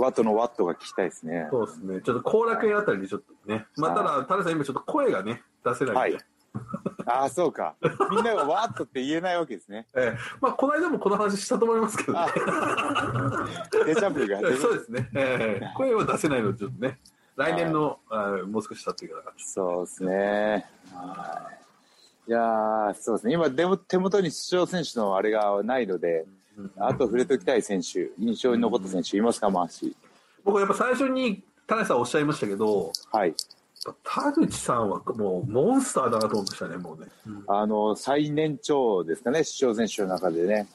[0.00, 1.48] ワットのワットが聞きたいですね。
[1.50, 2.00] そうですね。
[2.02, 3.66] ちょっと後楽園あたりでちょっとね。
[3.76, 6.16] まあ、ただ、タラさん今ちょっと声がね、出せないんで。
[6.16, 6.24] はい
[7.06, 7.74] ああ、そうか。
[8.10, 9.86] みんながワットって言えないわけですね。
[9.96, 12.18] ええまあ、この間もこの話したと思いますけどね。
[12.18, 12.26] あ
[13.86, 14.40] デジャブが。
[14.56, 15.08] そうですね。
[15.14, 16.98] ええ声は出せないので、ちょっとね。
[17.36, 19.32] 来年の、あもう少し経ってから。
[19.38, 20.70] そうですね。
[20.92, 21.67] はい
[22.28, 23.32] いやーそうですね。
[23.32, 26.26] 今、でも手元に出場選手のあれがないので、
[26.76, 29.94] あと触れておきたい選手、印象に残った選手いますか、マーシー。
[30.44, 33.34] 僕やっぱ最初に田中さんおっしゃいましたけど、はい。
[34.02, 37.06] 田口さんはもうモンスターだなと思いましたね、もうね。
[37.46, 40.66] あの、最年長ですかね、出場選手の中でね。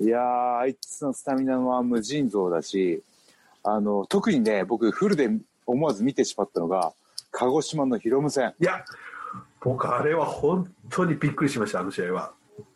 [0.00, 3.02] いやー、あいつのスタミナは無尽蔵だし、
[3.62, 5.30] あの、特にね、僕、フルで
[5.64, 6.92] 思わず見てしまったのが、
[7.30, 8.54] 鹿児島のヒロム戦。
[8.60, 8.84] いや、
[9.60, 12.32] 僕あれは本当にびっくりしました、あの試合は。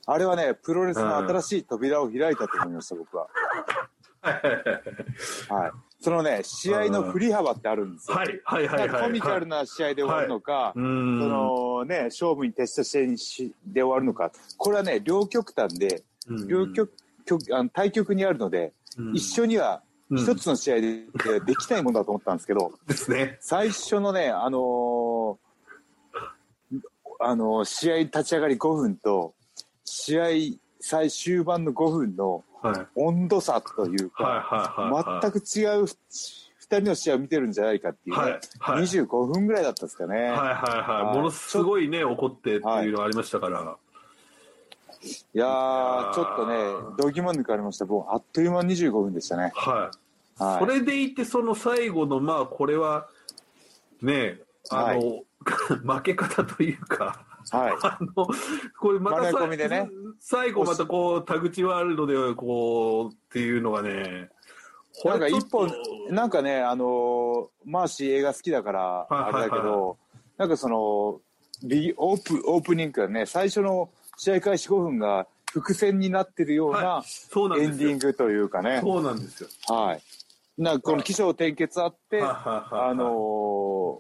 [0.06, 3.26] あれはね、プロレスの新しい扉を開いたと思いました、僕は。
[4.24, 5.72] はい。
[6.00, 8.16] そのね、試合の振り幅ってあるんですよ。
[8.16, 9.02] はい、はい、はい、はい。
[9.04, 16.92] コミカルな試合で終わるのか、うーんそのね、勝負に徹した試合にしで終わるのか、これはね、両極端で、うん両極
[17.26, 20.90] 極あの対極にあるので、うん一緒にはうん一つの試合で
[21.46, 23.38] できないものだと思ったんですけど、ですね。
[23.40, 25.03] 最初のね、あのー
[27.24, 29.34] あのー試合立ち上がり5分と、
[29.84, 30.24] 試合
[30.80, 32.86] 最終盤の5分のはい。
[32.94, 35.30] 温度差というか、はい、はい、はい。
[35.30, 35.96] 全く違う2
[36.68, 40.16] 人の試合を見てるんじゃないかっていうね、はいはい25分ぐらいだったんですかね。
[40.16, 41.18] はいはいははいい。
[41.18, 43.60] ものすごいね、怒ってっていうのがありましたから。
[43.60, 43.70] いや
[45.34, 46.54] いやちょっとね、
[46.96, 47.84] 度肝抜かれました。
[47.84, 49.52] もうあっという間に25分でしたね。
[49.54, 49.90] は
[50.38, 50.42] い。
[50.42, 53.06] はいそれでいて、その最後の、まあ、これは、
[54.02, 55.22] ね、あの、
[55.84, 57.72] 負け方というか、はい。
[57.82, 58.26] あの、
[58.78, 64.30] これまた丸さね最後またこう、田口ワールドで、こう、っていうのがね、
[65.02, 65.70] こなんか一本、
[66.10, 69.98] なんかね、あのーマーシー映画好きだから、いはいはいあれだけど、
[70.38, 71.20] なんかその、
[71.66, 77.66] ビオープオープニングがね、最初の試合開始5分が伏線になってるようは、ないそうなんエ。
[77.66, 79.48] ンディングというかね、そうなんですよ。
[79.74, 80.02] はい。
[80.56, 83.04] なんかこの起承転結あって、はいはいはいはいあの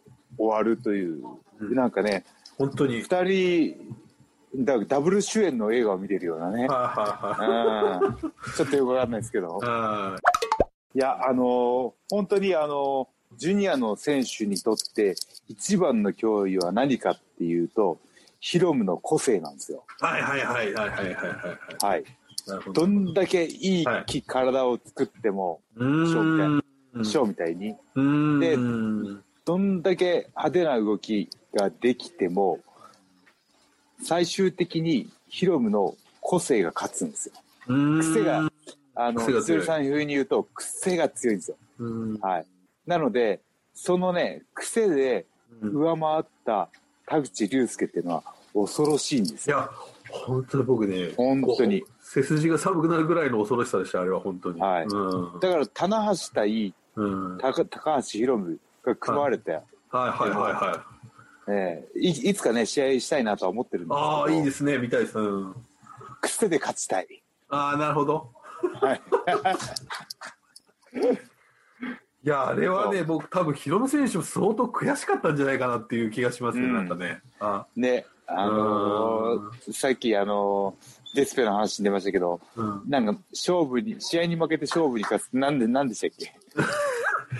[0.06, 1.24] ー終わるという、
[1.60, 1.74] うん。
[1.74, 2.24] なんかね、
[2.58, 3.00] 本当に。
[3.02, 3.94] 二人、
[4.56, 10.16] だダブル主演の映画を見てるようなね、ちょっとよくわかんないですけど、 は
[10.94, 10.98] い。
[10.98, 15.16] や、あのー本当にあのージュニアの選手にとって
[15.48, 17.98] 一番の脅威は何かっていうと、
[18.38, 19.84] ヒロムの個性なんですよ。
[20.00, 22.04] はいはいはいはいはいはいはい。
[22.66, 22.72] ど。
[22.72, 24.22] どんだけいいはい。
[24.22, 26.62] 体を作っても、ショーみたいな
[26.94, 27.74] うんショーみたいに、
[28.40, 32.60] でうんどんだけ派手な動きができても、
[34.02, 37.34] 最終的にヒロムの個性が勝つんですよ。
[38.00, 38.48] 癖が、
[38.94, 41.56] あの、さん風に言うと、癖が強いんですよ。
[41.78, 42.46] うんはい。
[42.86, 43.40] なので、
[43.74, 45.26] そのね、癖で
[45.60, 46.68] 上回った
[47.06, 48.22] 田口竜介っていうのは
[48.54, 49.56] 恐ろしいんですよ。
[49.56, 49.70] いや、
[50.10, 54.60] 本当に僕ね、本当に背筋が寒くなるぐらいの恐ろしさでした、あれは本当に。
[54.60, 56.74] はいうんだから、棚橋対
[57.40, 60.94] 高高橋宏夢が組まれて、はいはいはい。
[61.46, 65.18] えーいいつかね、試合したいなとは思ってるんですけど、ああ、いいですね、見たいです。
[65.18, 65.54] うん、
[66.20, 67.22] 癖で勝ちたい。
[67.48, 68.30] ああ、なるほど。
[68.80, 69.00] はい。
[72.24, 77.20] いや、あれはね、僕、多分ヒロム選手も相当悔しかったんじゃないかなっていう気がしますね、うんなんかね。
[77.38, 86.32] あね、あのー、さっきあのー、デスペの話に出ましたけど、うん、なんか勝負に、試合に負けて勝負に勝つなんで、なんでしたっけ？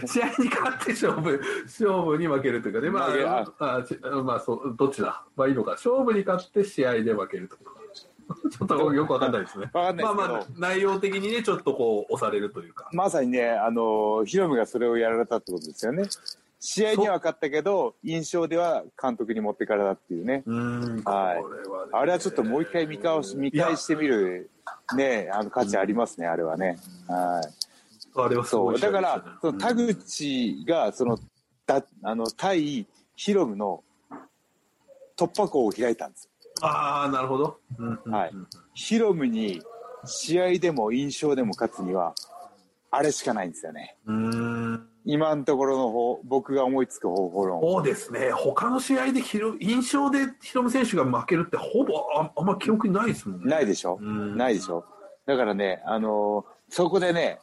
[0.07, 7.74] 試合に勝って勝負、勝負に負けるというかね、まあ、ああまあそう、どっちだ、まあいいのか、勝負に勝って試合で負けるとか。
[8.50, 9.70] ちょっとよくわかんないですね。
[9.72, 12.88] わかんないまあまあ、内容的にね、ちょっとこう、押されるというか。
[12.92, 16.04] まさにね、あの、ヒロムがそれをやられたってことですよね。
[16.61, 20.42] 試合には勝ったけど、印象では監督に持ってからだっていうね。
[20.46, 21.02] うん。
[21.04, 21.42] はい。
[21.92, 24.50] あれはちょっともう一回見返し、見返してみる、
[24.96, 26.78] ね、あの価値ありますね、あれはね。
[27.07, 27.63] はい。
[28.16, 28.79] あれはそう。
[28.79, 31.18] だから、その田口が、その、
[31.66, 33.83] だ、あの、対ヒロムの
[35.16, 36.29] 突破口を開いたんです
[36.62, 37.59] ああ、なるほど。
[38.07, 38.33] はい。
[38.74, 39.62] ヒロムに
[40.05, 42.14] 試合でも印象でも勝つには、
[42.90, 43.96] あれしかないんですよね。
[44.07, 47.61] うん今のところの方、僕が思いつく方法論。
[47.61, 48.31] そうですね。
[48.31, 53.50] 他の試合でヒロ、印象でヒロム選手が負けるってほぼああんま記憶にないですもんね。
[53.50, 53.98] ないでしょ？
[54.00, 54.85] ないでしょ？
[55.27, 57.38] だからね、あのー、そこでね、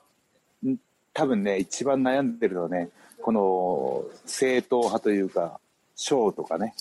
[1.14, 2.90] 多分ね、一番悩んでるのはね、
[3.22, 5.60] この正統派というか、
[5.96, 6.74] 賞とかね。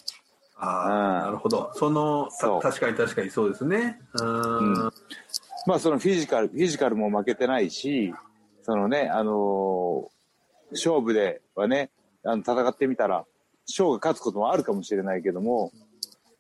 [0.57, 1.71] ああ、なるほど。
[1.75, 4.01] そのそ確かに確かにそうですね。
[4.15, 4.75] うん。
[5.67, 8.15] まあそのフィジカル、フィジカルも負けてないし、
[8.63, 10.21] そのね、あのー
[10.73, 11.91] 勝負ではね、
[12.25, 13.25] あの戦ってみたら、
[13.67, 15.73] 賞が勝つこともあるかもしれないけども、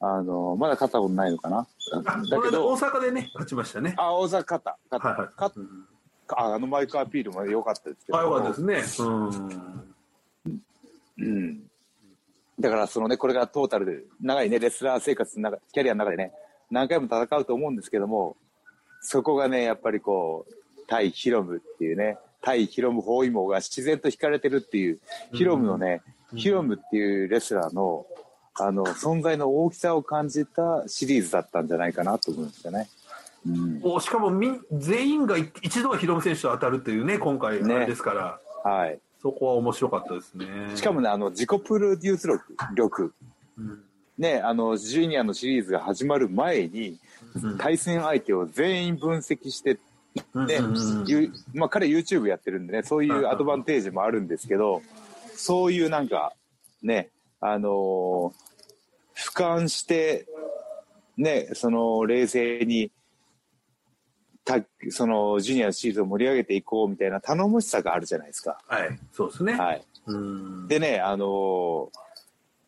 [0.00, 1.66] あの、まだ勝ったことないのかな。
[2.30, 3.94] だけど、大阪でね、勝ちましたね。
[3.98, 4.78] あ、大阪勝った。
[4.90, 5.08] 勝った。
[5.08, 5.54] はいはい、勝
[6.36, 8.18] ああのマイクアピールも良かったですけど。
[8.18, 9.06] あ、良かったですね。
[9.06, 9.84] うん。
[11.18, 11.70] うん。
[12.58, 16.32] だからそのね、これがトータルで、長いね、レスラー生活の中、キャリアの中でね、
[16.70, 18.36] 何回も戦うと思うんですけども、
[19.00, 20.52] そこがね、やっぱりこう、
[20.86, 24.98] 対ヒロムっていうね、対ヒロム包囲網が自然と引かれてるっていう、
[25.32, 26.02] ヒロムのね、
[26.34, 28.06] ヒロムっていうレスラーの、
[28.54, 32.88] あの、存在の大きさを感じたシリーズだったんじゃないかなと思うんですよね。
[33.46, 38.38] うん、しかもみ全員が一度はヒロム選手と当たるというね、今回、ね、ですから、
[38.70, 40.46] はい、そこは面白かったですね。
[40.74, 43.14] しかもね、あの自己プロデュース力、力。
[43.58, 43.82] うん、
[44.18, 46.98] ね、あのジュニアのシリーズが始まる前に、
[47.58, 49.78] 対戦相手を全員分析して
[50.46, 50.60] で、
[51.54, 54.82] まあ、彼 YouTube やってるんでね、そういうアドバンテージもあるんですけど、
[55.34, 56.32] そういうなんか、
[56.82, 57.08] ね、
[57.40, 58.32] あのー、
[59.14, 60.26] 俯瞰して、
[61.16, 62.99] ね、その、冷静に、た
[64.90, 68.58] その、ジュニアのシーズンを盛り上げていこうみたいな頼もしさがあるじゃないですか。
[68.66, 69.54] はい、そうですね。
[69.54, 69.84] はい。
[70.68, 71.28] でね、あのー、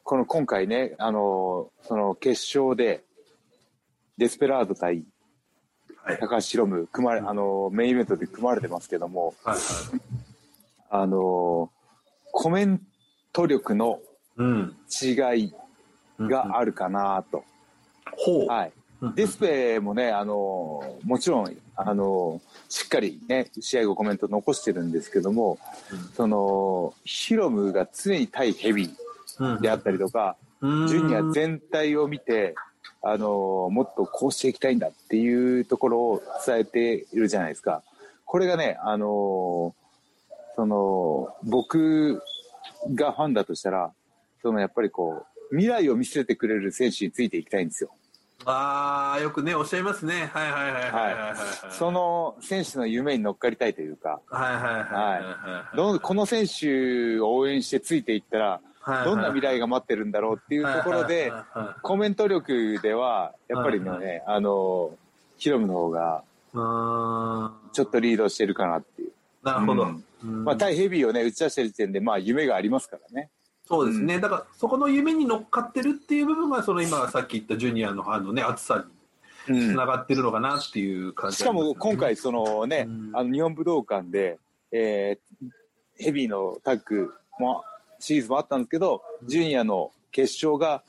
[0.04, 3.04] この今回ね、あのー、その決勝で、
[4.18, 5.04] デスペラード対
[6.04, 10.00] はい、高橋宏夢組まれ、あのメインイベントで組まれてますけども、はいはい、
[10.90, 11.70] あの
[12.32, 12.80] コメン
[13.32, 14.00] ト力の
[14.36, 15.54] 違い
[16.18, 17.44] があるかなと。
[18.26, 18.72] うん、はい。
[19.16, 25.58] デスペもね、あのもちろん、あのしっかりね、試合後コメント残してるんですけども、
[25.90, 32.54] うん、その、ヒロムが常に対ヘビーであったりとか、うん、ジュニア全体を見て、
[33.04, 37.82] あのもっとこうしていきたいんだっていうところを伝えているじゃないですか。
[38.24, 39.74] これがね、あの
[40.54, 42.22] その、僕
[42.94, 43.92] がファンだとしたら、
[44.42, 47.90] そのやっぱりこう、未来を見せてくれる選手についていきたいんですよ。
[48.44, 50.30] ああ、よくね、おっしゃいますね。
[50.32, 51.36] はいはいはいはいはい、はい、
[51.70, 54.20] その選手の夢に乗っかりたいというか。
[54.28, 55.78] はいはいはい。
[55.78, 56.00] はい。
[56.00, 58.60] この選手を応援してついていったら、
[59.04, 61.32] どんな未来が待ってるんだろうっていうところで、
[61.82, 64.90] コメント力では、やっぱりね、あの、
[65.38, 69.12] ヒロムの方が、ちょっとリードしてるかなっていう。
[69.42, 69.86] なるほど。
[70.22, 73.30] まあ、対ヘビーをね、打ち出してる時点で、まあ、夢がありますからね。
[73.64, 74.18] そうですね。
[74.20, 78.84] だから、そこの夢に乗っかってるっていう部分が、その今、さっき言ったジュニアのあのね、熱さ
[79.48, 84.38] につながってるのかなっていう感じ、ね、しかも、今回、そのね、あの、日本武道館で、
[84.72, 85.48] えー、
[85.96, 87.64] ヘビーのタッグも
[87.98, 90.82] シリーズもあったんですけど、ジュニアの決勝が、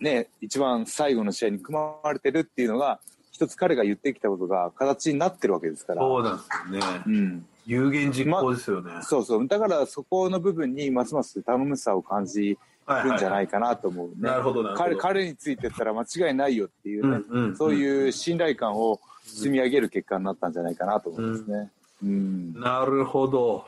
[0.00, 3.00] ね、一番最後の試合に組まれてるっていうのが、
[3.30, 6.02] 一つ彼が言ってきたことが形になってるわけですから。
[6.02, 7.02] そうなんですよね。
[7.06, 7.46] うん。
[7.66, 9.46] 有言実行ですよね、ま、そうそう。
[9.46, 14.14] だからそこの部分にますます頼もしさを感じるんじゃないかなと思うね。
[14.18, 21.70] なるほど彼、彼についてったら間違いないよっていうね、うんうんうん、そういう信頼感を積み上げる結果になったんじゃないかなと思いますね。
[22.02, 22.12] うん、う
[22.58, 23.66] ん、なるほど。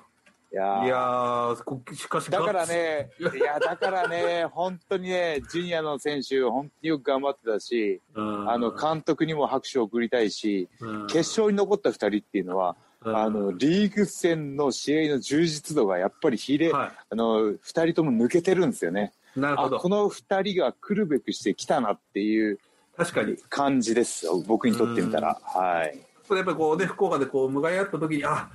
[0.53, 1.57] いやいや
[1.97, 10.68] しかしだからね、いや、だからね、本当にね、ジュニアの選手、本当によく頑張ってたし、あの、監督にも拍手を送りたいし、
[11.09, 19.12] 決勝に残った2人っていうのは、あの、リーグ戦の試合の充実度がやっぱり比例、はい、あの、2人とも抜けてるんですよね。
[19.36, 19.78] なるほど。
[19.78, 22.59] この二人が来るべくして来たなっていう
[22.96, 23.36] 確かに。
[23.48, 24.42] 感じですよ。
[24.46, 25.98] 僕にとってみたら、はい。
[26.26, 28.48] それやっぱりこうね福岡でこう向かい合った時にあ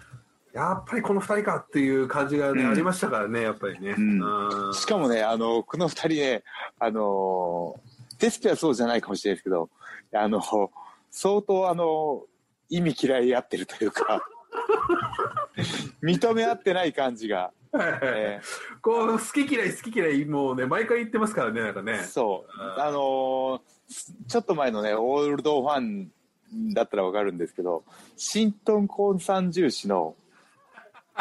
[0.54, 6.44] やっぱりこの二人かっていう感じがね、ありましたからねやっぱりね、うん、しかもねあのこの二人ね
[6.80, 7.80] あの
[8.18, 9.70] テスピはそうじゃないかもしれないですけど
[10.14, 10.42] あの
[11.12, 12.24] 相当あの
[12.70, 14.24] 意味嫌い合ってるというか
[16.04, 17.52] 認め合ってない感じが。
[17.72, 22.00] えー、こう好き嫌い好き嫌いもうね毎回言ってますからねなんかね。
[22.00, 22.52] そう。
[22.82, 23.60] あのー、
[24.28, 26.10] ちょっと前のねオールドファン
[26.74, 27.84] だったらわかるんですけど
[28.18, 30.16] 新トンコン三重視の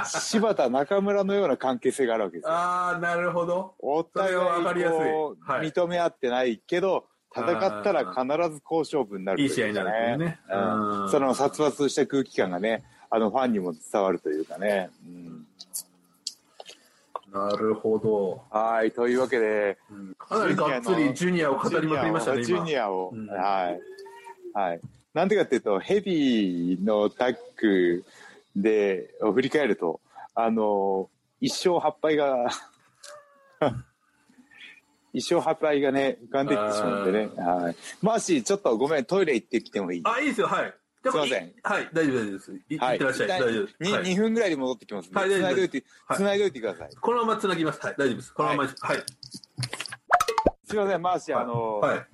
[0.04, 2.52] 柴田中村のような関係性があるわけですよ。
[2.52, 3.74] ああなるほど。
[3.80, 7.04] お互いこう、はい、認め合ってないけど
[7.34, 15.46] 戦ったら必ず好勝負になる、ね、いい試合になるね、うん、その殺伐した空気感がねあのファンにも伝わるというかね、うん
[17.30, 18.42] なるほど。
[18.50, 23.80] はい、というわけで、うん、かなりがっつりジュニアを語りまくりましたね、ジュニアを、うん、はい。
[24.54, 24.80] はい。
[25.12, 28.04] なんでかっていうと、ヘビーのタッグ
[28.56, 30.00] で、振り返ると、
[30.34, 32.48] あの、一生八敗が
[35.12, 37.30] 一生八敗がね、浮かんできてしまうんでね。
[37.36, 37.76] はい。
[38.00, 40.02] マーシー、ちょっとごめん、トイレ行ってきてもいい？
[40.04, 40.74] あ、いいですよ、はい。
[41.02, 41.52] すみません。
[41.62, 42.52] はい、大丈夫です。
[42.68, 43.28] い、はい、ってらっしゃい。
[43.28, 43.92] 大丈夫です。
[43.92, 46.16] 2, 2分ぐらいで戻ってきますはい、大丈夫です。
[46.16, 46.90] つないどいてください。
[47.00, 47.80] このままつなぎます。
[47.84, 48.34] はい、大丈夫です。
[48.34, 48.96] このまま、はい。
[50.68, 52.06] すみません、マーシー、あのはい、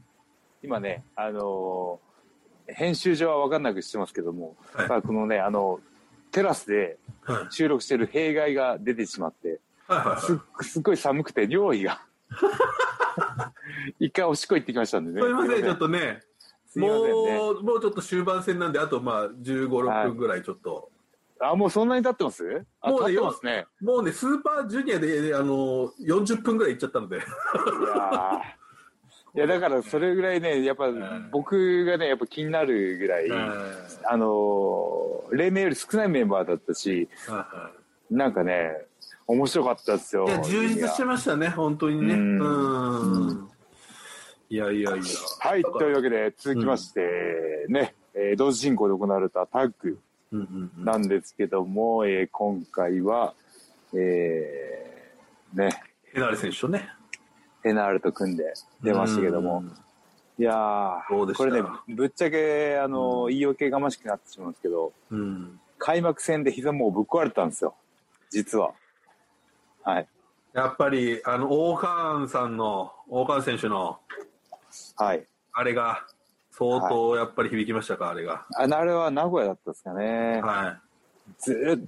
[0.63, 1.99] 今ね、あの
[2.69, 5.81] 編集上は分かんなくしてますけども、はい、このね、あの、
[6.31, 6.99] テラスで
[7.51, 9.61] 収録してる弊害が出てしまって、
[10.61, 12.01] すすっごい寒くて、料理が
[13.99, 15.21] 一回おしっこ行ってきましたんでね。
[15.21, 16.23] すみません、ちょっとね。
[16.77, 20.91] もう、もうちょっと終盤戦なんで、あとまあ15、6分ぐらいちょっと。
[21.41, 22.45] あ、もうそんなに経ってます？
[22.83, 23.67] もうね、ますね。
[23.81, 27.17] もうね、スーパージュニアで、あの、40分ぐらいいっちゃったので。
[27.17, 27.27] いや
[29.47, 30.93] いや、だからそれぐらいね、やっぱ
[31.33, 33.29] 僕がね、やっぱ気になるぐらい、
[34.05, 37.09] あの、例年より少ないメンバーだったし、
[38.11, 38.87] なんかね、
[39.27, 40.27] 面白かったですよ。
[40.27, 42.15] いや、充実してましたね、本当にね。
[42.15, 43.49] うん。
[44.55, 45.03] いやいやいや。
[45.41, 47.01] はい、というわけで続きまして、
[47.67, 49.99] うん、ね、えー、同時進行で行われたタッグ
[50.79, 53.35] なんですけども、うんうんうん、えー、今回は、
[53.95, 55.83] えー、ね。
[56.13, 56.89] ヘナーレ選手とね。
[57.65, 59.65] ヘナーレと組んで出ましたけども、
[60.39, 67.75] いやこれね、ぶっちゃけ、あの、うん、言い訳がましくなってしまうんですけど、うん、開幕戦で膝もうぶっ壊れたんですよ、
[68.31, 68.73] 実は。
[69.83, 70.07] はい。
[70.53, 73.99] やっぱり、あの、オーカーンさんの、オーカーン選手の、
[74.97, 75.27] はい。
[75.53, 76.07] あれが、
[76.51, 78.47] 相当やっぱり響きましたか、はい、あれが。
[78.57, 80.41] ああれは名古屋だったですかね。
[80.43, 80.81] はい。
[81.39, 81.83] ず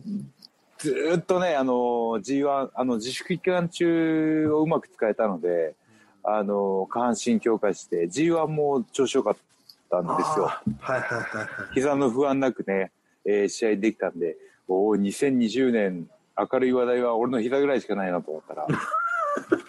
[0.79, 5.75] ずっとね、あの、G1、あの、自粛期間中をうまく使えたので、
[6.23, 9.37] あの、下半身強化して、G1 も調子良かっ
[9.91, 10.47] たんですよ。
[10.47, 11.49] はいはいはい、はい。
[11.75, 12.93] 膝の不安なくね、
[13.25, 14.37] えー、試合できたんで、
[14.69, 18.67] おお、2020年、明るい話題は俺の膝ぐらいしかないなと思ったら。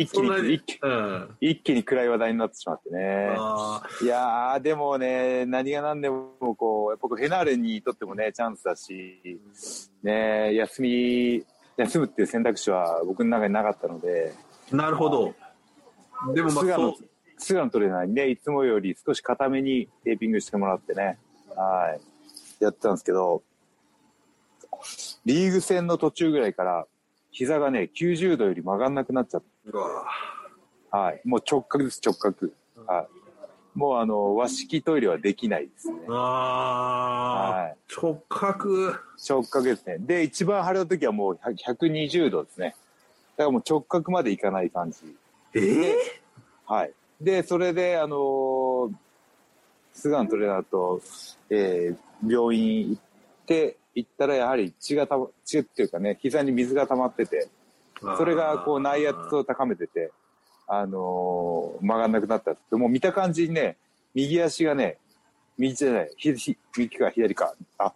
[0.00, 3.36] 一気に一気,、うん、一気に暗い話題になってしまってね。
[4.02, 9.40] いやでもね何が何でもこうやっぱヘナーレにとってもねチャンスだし、
[10.02, 11.44] ね、休み
[11.76, 14.32] 休むっていう選択肢は僕の中になかったので。
[14.70, 15.34] なるほど。
[16.34, 16.94] でもまあ菅野
[17.38, 18.30] 菅野トレーナーにね。
[18.30, 21.18] いつもより少し固めにテーピングしてもらってね。
[21.56, 21.96] は
[22.60, 22.64] い。
[22.64, 23.42] やってたんですけど
[25.24, 26.86] リーグ戦の途中ぐらいから
[27.30, 29.48] 膝がね、90度より曲がんなくなっちゃって。
[30.90, 31.20] はい。
[31.24, 32.48] もう直角です、直角。
[32.86, 33.08] はい。
[33.78, 35.98] もうあの、和式トイレはできないですね。
[36.08, 37.60] ああ。
[37.62, 37.76] はい。
[37.94, 38.94] 直角。
[39.28, 39.98] 直角ですね。
[39.98, 42.74] で、一番腫れた時はもう120度ですね。
[43.36, 44.98] だからもう直角までいかない感じ。
[45.54, 46.92] ええー、はい。
[47.20, 48.92] で、それで、あのー、
[49.92, 51.00] 菅野トレーナーと、
[51.50, 53.02] えー、病院行っ
[53.46, 57.48] て、行ったらやはり血がたま、血っていうかね、膝に水が溜まってて、
[58.00, 60.12] それがこう内圧を高めてて、
[60.66, 63.76] あのー、曲がんなくなったって、もう見た感じにね、
[64.14, 64.98] 右足がね、
[65.56, 66.10] 右じゃない、
[66.76, 67.92] 右か左か、あ、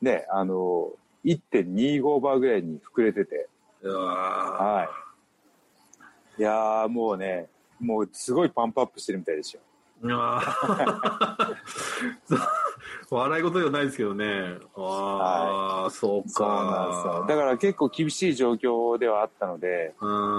[0.00, 3.48] ね、あのー、1.25バーぐらいに膨れてて、
[3.82, 4.88] は
[6.38, 6.40] い。
[6.40, 7.48] いやー、もうね、
[7.80, 9.60] もうすごいパンプアップしてるみたいでしょ。
[13.14, 14.24] 笑い事ではないですけどね。
[14.74, 19.68] ああ、はい、そうかだから結構厳しい状況ではあったので、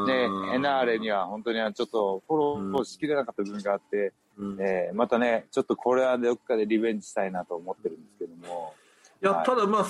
[0.08, 8.74] ね、エナーレには本当にちょっとフォローしきれなかった部分があって、うん、えー、またね、ちょっとこれはどっかでリベンジしたいなと思ってるんですけども。
[9.22, 9.86] いや、はい、ただまあ、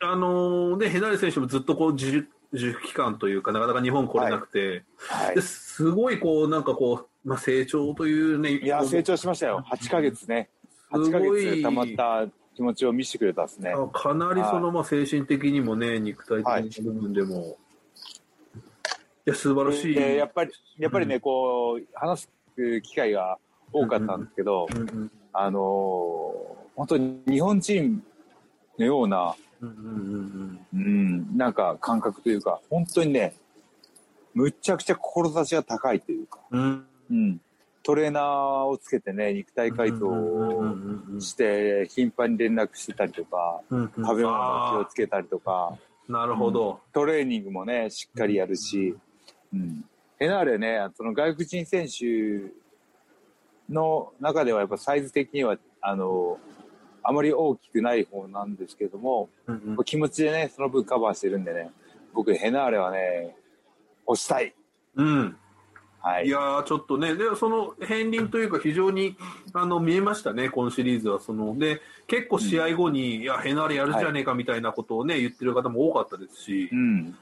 [0.00, 5.26] あのー、ね、ヘナーレ選手もずっとこう自自粛期間というか、なかなか日本来れなくて、はい。
[5.26, 5.34] はい。
[5.36, 9.64] ですごいこう、なんかこう、まあ、成長というね、いや、成長しましたよ。
[9.70, 10.50] 8ヶ月ね。
[10.92, 11.44] 8ヶすごい。
[11.44, 13.74] 月溜まった気持ちを見せてくれたですね。
[13.92, 17.56] かなりその、まあ、精神的にもね、肉体的な部分でも、
[19.26, 19.94] い、や、素晴らしい。
[19.94, 23.38] でやっぱり、やっぱりね、こう、話す機会が
[23.72, 24.80] 多かったんですけど、うん。
[24.80, 28.02] うんあのー本当に日本人
[28.78, 30.80] のような、うんうんうん。
[30.80, 33.34] うん、なんか感覚というか、本当にね、
[34.34, 36.86] むっちゃくちゃ志が高いというか、うん。
[37.10, 37.40] うん、
[37.82, 40.74] トレーナーをつけてね、肉体改造を
[41.18, 44.26] して、頻繁に連絡してたりとか、うんうん食べ物に気を
[44.80, 46.12] あつけたりとか、ー。
[46.12, 46.80] なるほど。
[46.92, 48.96] トレーニングもね、しっかりやるし、
[49.52, 49.84] うん。
[50.18, 52.52] ヘナーレね、その外国人選手
[53.68, 56.38] の中ではやっぱサイズ的には、あの、
[57.02, 59.84] あまり大きくない方なんですけども、うんうん。
[59.84, 61.70] 気持ちでね、その分カバーしてるんでね、
[62.12, 63.36] 僕、ヘナーレはね、
[64.06, 64.54] 押したい。
[64.94, 65.36] うん
[66.02, 66.26] はい。
[66.26, 69.16] いやーちょっとね、でその片鱗というか、非常に
[69.52, 71.20] あの見えましたね、今シリーズは。
[71.20, 77.16] そので結構、試合後に、いや、ヘナーレやるじゃねえかみたいなことをね、言ってる方も多かったですしう、ん。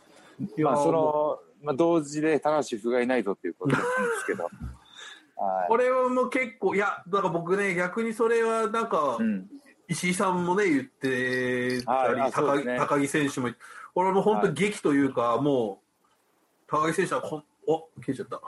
[0.59, 3.87] まあ、その、まあ、同時で高橋不甲斐ないぞっていうことなん で
[4.21, 4.45] すけど。
[4.45, 5.69] はい。
[5.69, 9.49] これはもう結構、いや、だから僕ね、逆にそれはなんか、うん。
[9.89, 13.51] 石井さんもね、言ってたり、高ね高木選手も、
[13.93, 18.41] これはもう本当に劇というか、もう、高木選手はこん、お消えちゃった。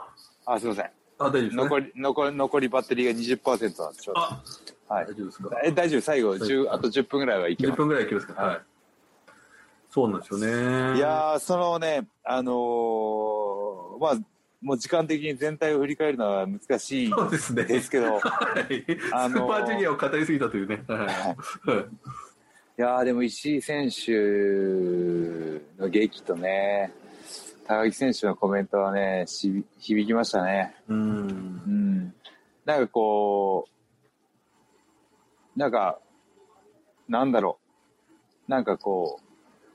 [0.45, 0.85] あ、すいません。
[0.85, 0.89] あ、
[1.29, 1.63] 大丈夫ですね。
[1.63, 4.41] 残り、残り、残りバッテリーが20%なんでしょあ、
[4.89, 5.15] はい大。
[5.15, 5.49] 丈夫ですか。
[5.63, 8.41] え、大丈夫、最後、10、あと10分ぐらいはいけ10ま分ぐらいいきますか。
[8.43, 8.61] はい。
[9.89, 10.95] そうなんですよね。
[10.95, 10.97] す。
[10.97, 14.15] いやー、そのね、あのーまあ、
[14.61, 17.13] もう時間的に全体を振り返るのは難しい
[17.65, 18.19] ですけど、 は
[18.69, 20.83] いあのースーパージュニアを語りすぎたというね。
[20.87, 21.85] はいはい
[22.75, 24.11] いやーでも石井選手
[25.79, 26.91] の劇とね、
[27.65, 30.75] 高木選手のコメントはね、し響きましたね。
[30.87, 31.01] うんう
[31.69, 32.13] ん。
[32.65, 33.67] なんかこ
[35.55, 35.99] う、なんか、
[37.07, 37.59] なんだろ
[38.47, 38.51] う。
[38.51, 39.23] なんかこう、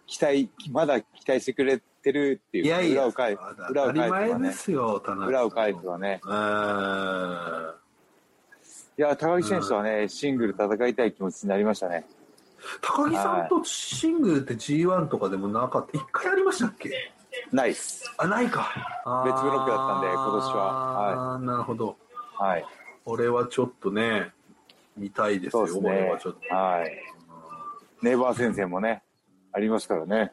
[0.06, 6.20] 期待、まだ期待してくれてるっていう、いやいや、裏を返す、裏を返すはね、すよ、田中裏を返すはね。
[6.24, 7.74] うん
[8.98, 12.04] いや、高木選手はね、シングル戦いたい気持ちになりましたね。
[12.82, 15.96] 高木さんとシングルって G1 とかでもなかった。
[15.96, 17.12] 一回ありましたっけ？
[17.52, 18.04] ナイス。
[18.18, 18.72] あ、ないか。
[19.24, 21.34] 別ブロックだったんで今年は。
[21.34, 21.96] あーなるほど。
[22.38, 22.64] はい。
[23.04, 24.32] これはちょっとね、
[24.96, 26.54] 見たいですよ、すねはちょっと。。
[26.54, 26.92] はい。
[28.02, 29.02] ネイバー先生もね、
[29.52, 30.32] ありますからね。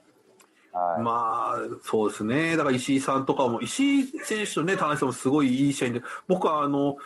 [0.74, 1.02] はい。
[1.02, 2.58] まあ、そうですね。
[2.58, 6.98] だから石井さんとかも、石井選手とね、田中さんもすごいいい試合で、僕はあの、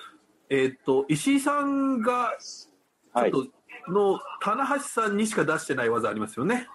[0.50, 3.46] えーっと、石井さんが、ちょはいっと、
[3.88, 6.68] の、棚橋さんにしか出してない技ありますよね。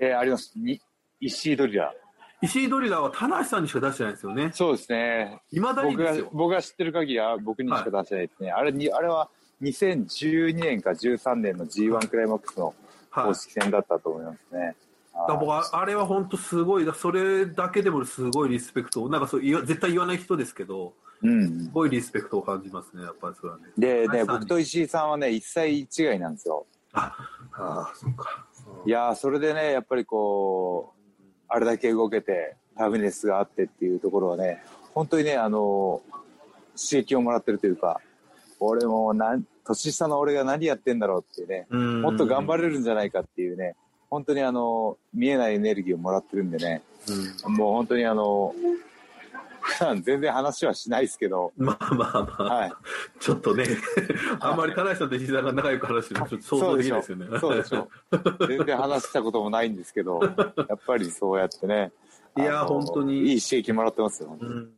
[0.00, 0.52] えーあります。
[0.56, 0.80] に
[1.20, 2.03] 石井ドリラー。
[2.44, 4.50] 石井ドリラーは棚橋さんにしか出してないんですよね。
[4.52, 5.40] そうですね。
[5.50, 6.30] いまだに僕がですよ。
[6.32, 8.50] 僕が知ってる限りは僕にしか出してないですね。
[8.50, 9.28] あれにあれは
[9.62, 12.74] 2012年か13年の G1 クライマックスの
[13.10, 13.24] はい。
[13.26, 14.76] 公式戦だったと思いますね。
[15.14, 21.70] だから僕はあれは本当すごい、だそれだけでもすごいリスペクトを、なんかそう絶対言わない人ですけど、うんす。
[21.70, 23.64] ごいリスペクトを感じますね、やっぱりそれはね。
[23.78, 26.66] でね、僕と石井さんはね、1歳違いなんですよ。
[26.92, 27.14] あ
[27.52, 28.44] あ、そっか。
[28.84, 30.93] いやー、それでね、やっぱりこう、
[31.54, 34.60] あれだけ動けて、タフネスがあってっていうところはね、
[34.92, 36.02] 本当にね、あの
[36.76, 38.00] 刺激をもらってるというか、
[38.58, 42.02] 俺もなん、年下の俺が何やってんだろうっていうね、うん。
[42.02, 43.76] もっと頑張れるんじゃないかっていうね、
[44.10, 46.82] 本当にあの、見えないエネルギーをもらってるんでね、
[47.46, 47.54] うん。
[47.54, 48.52] もう本当にあの、
[49.64, 52.72] 普段全然話はしないですけど、まあまあまあ、はい。
[53.18, 53.64] ちょっとね、
[54.38, 57.38] あんまり田中さんと石井さんが仲良く話してるのちょっと想像できないですよね。
[57.40, 57.88] そうでしょ。
[58.46, 60.20] 全然話したこともないんですけど、
[60.68, 61.92] やっぱりそうやってね。
[62.36, 64.28] いや本当にいい刺激もらってますよ。
[64.28, 64.70] 本当にうん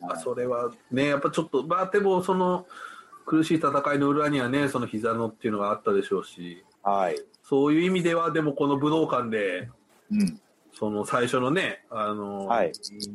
[0.00, 2.66] まあ、それはね、やっぱちょっと、まあでもその
[3.26, 7.16] 苦しい戦いの裏にはね、その膝のっていうのがあったでしょうし、はい。
[7.42, 9.68] そういう意味では、でもこの武道館で、
[10.12, 10.40] うん。
[10.78, 12.72] その最初のね、あの、はい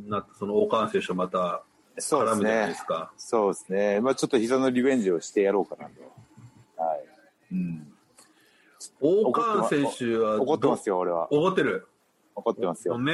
[0.07, 1.63] なその王冠選手とまた
[1.97, 2.73] 絡むじゃないでね。
[2.75, 3.11] すか。
[3.17, 4.01] そうですね。
[4.01, 6.01] まあちょっと膝のリベンジをしてやろうかなと。
[6.75, 7.05] はい。
[7.53, 7.93] うん。
[8.99, 11.31] 王冠選手は怒ってますよ、俺は。
[11.31, 11.87] 怒ってる。
[12.35, 12.97] 怒ってますよ。
[12.97, 13.13] ね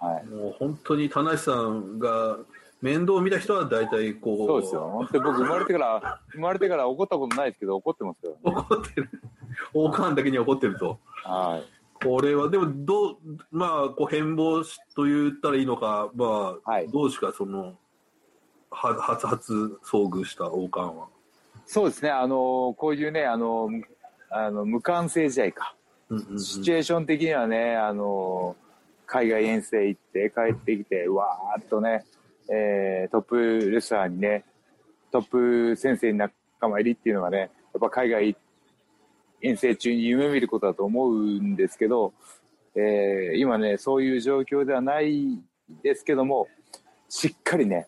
[0.00, 0.26] はい。
[0.26, 2.38] もう本当に田無さんが
[2.80, 4.82] 面倒を見た人は大体こう、そうですよ。
[4.82, 8.36] 本当に僕生まれてから、 生まれてから怒ったことないですけど、怒ってますよ。
[8.44, 9.10] 怒ってる。
[9.74, 11.00] 王冠だけに怒ってると。
[11.24, 11.77] はい。
[12.02, 13.18] これは、でも、どう、
[13.50, 17.74] まあ、こう、変貌しと言ったらいいのか、まあ、はいどうですか、その、
[18.70, 21.08] は初初遭遇した王冠は？
[21.66, 22.10] そうですね。
[22.10, 23.70] あの、こういうね、あの、
[24.30, 25.74] あの無関性試合か。
[26.10, 28.56] うんうんうんシチュエーション的にはね、あの、
[29.06, 32.04] 海外遠征行って帰ってきて、わーっとね、
[32.50, 34.44] えー、トップレスラーにね、
[35.10, 38.36] トップ先生に仲間入りっていうのがね、やっぱ海外
[39.40, 42.12] 遠征中に夢見ることだと思うんですけど、
[42.74, 45.38] えー、今ね、そういう状況ではない
[45.82, 46.48] ですけども、
[47.08, 47.86] しっかりね、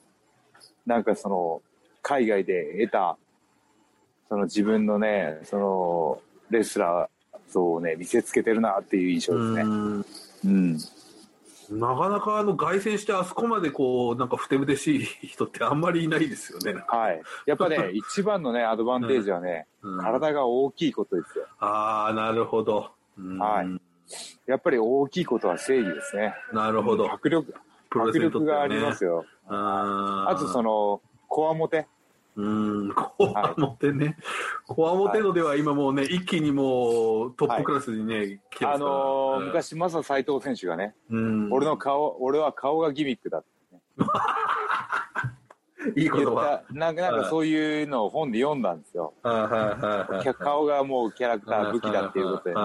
[0.87, 1.63] なんかその、
[2.03, 3.19] 海外で得た、
[4.29, 6.21] その自分のね、その、
[6.51, 7.21] レスラー
[7.51, 10.05] 像をね、見せつけてるなっていう印象ですね。
[10.45, 10.79] うん。
[11.71, 16.83] なかなかあの凱旋してあそこまでこうなんかふてぶてしい人ってあんまりいないですよね。
[16.89, 17.23] はい。
[17.47, 21.47] やっぱね、 一番のね、アドバンテージはね、うん、体が大きいことですよ。
[21.61, 22.91] ああ、なるほど。
[23.39, 23.81] はい。
[24.47, 26.35] やっぱり大きいことは正義ですね。
[26.53, 27.11] なるほど。
[27.11, 27.55] 迫力、
[27.89, 29.25] 迫力がありますよ。
[29.47, 31.87] ああとその、こわもて。
[32.37, 34.17] うん、こわもてね。
[34.67, 40.95] こわもてのでは今もうね、一気にもうトップクラスにね、はい、来てますあのー、昔、マサ斎藤選手がね、
[41.51, 43.83] 俺の顔、俺は顔がギミックだって、ね。
[45.97, 49.15] いい言葉なんかなんかそういうのを本で読んだんですよ。
[49.23, 52.61] 顔がもうキャラクター武器だっていうことでね。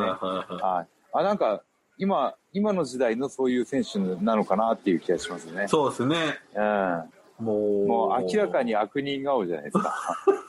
[1.13, 1.63] あなんか
[1.97, 5.67] 今今の時代のそういう選手なのかなっていう気がしますね。
[5.67, 6.15] そうですね。
[6.55, 7.03] うん。
[7.39, 9.93] もう明らかに悪人顔じゃないですか。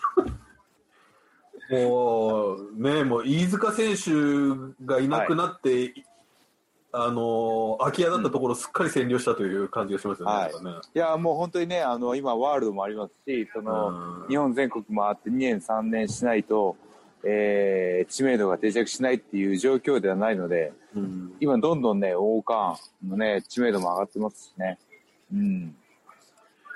[1.70, 6.04] もうねもう飯塚選手がいなくなって、はい、
[6.92, 10.32] あの空き家だったところすっかり占領したという感じがしますよね。
[10.32, 10.52] はい、
[10.94, 16.76] いやもう本当にねあの今ワールドもありますしその、日本全国回って2年3年しないと、
[17.24, 24.78] えー、知名度が定着しないっていう状況ではないので、うん、今どんどんね王冠のね知名度も上がってますしね。
[25.34, 25.76] うん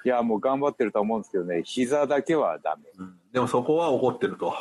[0.04, 2.82] いや、もう頑張ってると思うんですけどね、膝だけはダメ。
[2.98, 4.54] うん、でもそこは怒ってると。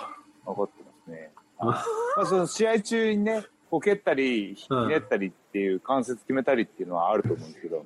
[0.45, 1.31] 怒ってますね。
[1.59, 1.83] ま
[2.17, 7.85] あ、その試合中にね、こけったり、ひねったりっていう、関節決めたりっていうのはあると思うんですけど、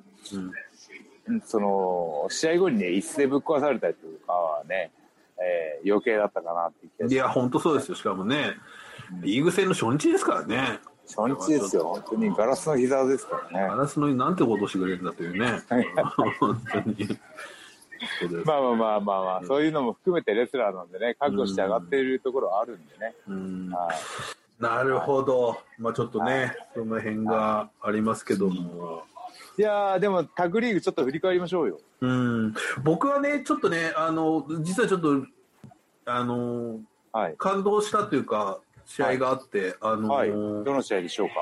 [1.28, 4.90] うん、その、試合後にね、椅子でぶっ壊されたりとかはね、
[5.38, 7.94] えー、余計だったかなっていや、本当そうですよ。
[7.96, 8.54] しかもね、
[9.20, 10.80] リーグ戦の初日ですからね。
[11.06, 11.84] 初日ですよ。
[11.84, 13.68] 本当にガラスの膝ですからね。
[13.68, 15.62] ガラスのなんてことしてくれるんだというね。
[16.38, 17.18] 本当に。
[18.44, 23.14] まあまあまあまあまあ、そういうのも含めてレスラーなんでね、覚悟して上がっているところはあるんでね。
[23.74, 25.58] はい、なるほど。
[25.78, 29.04] まあちょっとね、はい、その辺がありますけども。
[29.56, 31.80] いやでもタグリーグちょっと振り返りましょうよ。
[32.00, 32.54] うん。
[32.82, 35.24] 僕はね、ちょっとね、あの、実はちょっと、
[36.06, 36.80] あの、
[37.12, 41.34] はい、感動したというか、試合があって、はい、あのーはい、どの試合でしょうか？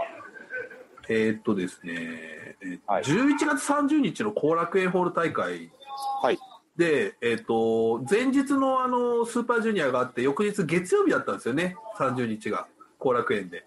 [1.08, 5.70] えー、っとですね、えー、はい、11月30日の後楽園ホール大会。
[6.76, 11.76] で、えーと、前日のあのスーパージュニアがあって翌日月曜日だったんですよね。
[11.98, 12.66] 30日が
[12.98, 13.66] 後楽園で。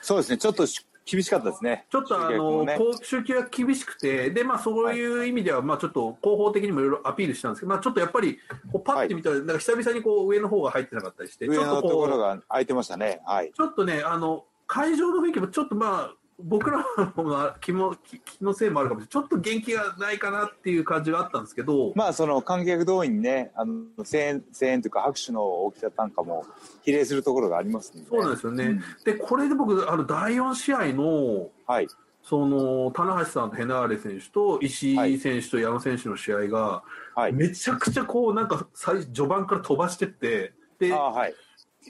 [0.00, 0.38] そうですね。
[0.38, 0.66] ちょっと
[1.04, 1.86] 厳しかったですね。
[1.90, 8.38] ちょっとあの、ね、集計が厳しくてで、まあ、そういう意味では、まあ、ちょっと広報的にもいろいろアピールしたんですけど、まあ、ちょっとやっぱり
[8.70, 19.08] こうパッて見たら、なんか久々にこう上の方が入ってなかったりして上のところが空いてましたね、はい、ちょっとねあの会場の雰囲気もちょっとまあ僕らの気も 気のせいもあるかもしれない。
[19.08, 21.92] ちょっと元気がないかなっていう感じがあったんですけど。
[21.94, 26.44] まあその観客動員ねあの声援声援というか拍手の大きさ単価も
[26.82, 31.88] 比例するところがありますねそうなんですよね、うん、でこれで僕あの第4試合の、はい、
[32.22, 36.82] その棚橋さんとヘナーレ選手と石井選手と矢野選手の試合が、
[37.14, 41.34] はい、めちゃくちゃこうなんか最序盤から飛ばしてってで、はい、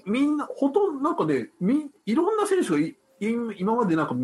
[0.07, 2.96] みんなほとんどなんかねみいろんな選手がい
[3.31, 4.14] 今までなんか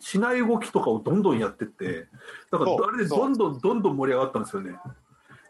[0.00, 2.06] しない動きとかをどんどんやってって
[2.50, 4.76] だからあれでどんどんどんどん盛り上がったんですよね。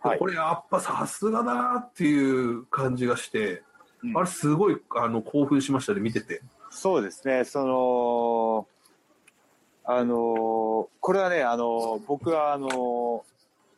[0.00, 3.62] はい、これやっぱさすがだなっていう感じがして、
[4.02, 6.42] うん、あれすごいあの興奮しましたね見てて。
[6.70, 7.44] そうですね。
[7.44, 8.66] その
[9.84, 13.24] あのこれはねあの僕はあの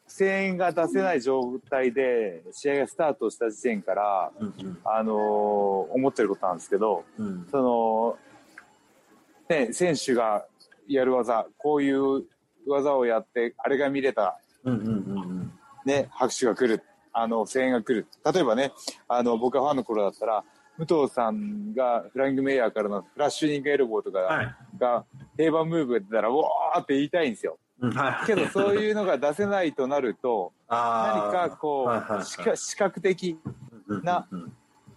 [0.08, 5.14] 声援が出せない状態で試合がスタートした時点から、うんうん、あの
[5.92, 8.18] 思ってることなんですけど、うん、その
[9.48, 10.44] ね、選手が
[10.88, 12.24] やる技、こういう
[12.66, 14.38] 技をやって、あれが見れた、
[15.84, 16.82] ね、拍手が来る、
[17.12, 18.06] あの、声援が来る。
[18.32, 18.72] 例えばね、
[19.08, 20.44] あの、僕がファンの頃だったら、
[20.78, 25.04] 武藤さんがフラングメイヤーからのフラッシュニングエルボーとかが
[25.36, 27.58] 定番ムーブが出たら、おーって言いたいんですよ。
[28.26, 33.38] けどそういうのが出せないとなると、 何かこう、視覚的
[34.02, 34.26] な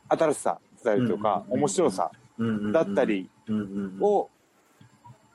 [0.09, 2.11] 新しさだったりとか、面白さ
[2.73, 3.29] だったり
[4.01, 4.29] を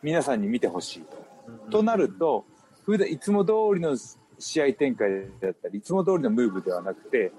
[0.04, 1.70] 皆さんに見てほしいと。
[1.70, 2.44] となると、
[2.84, 3.96] 普段いつも通りの
[4.38, 7.32] 試合展開だったり、いつも通りのムーブではなくて、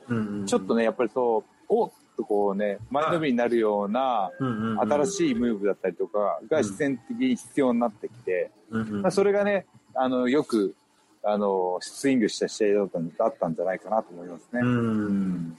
[0.47, 4.31] ちょっとね、やっぱりそう、おっとこうね、前のめりになるような
[4.79, 10.75] 新しいムーブだったりとかが自然的に必要になってきて、まあ、それがね、あの、よく、
[11.23, 14.61] あの、スイングした試合だっただったんじゃないかなと思いますね。
[14.63, 15.57] うん。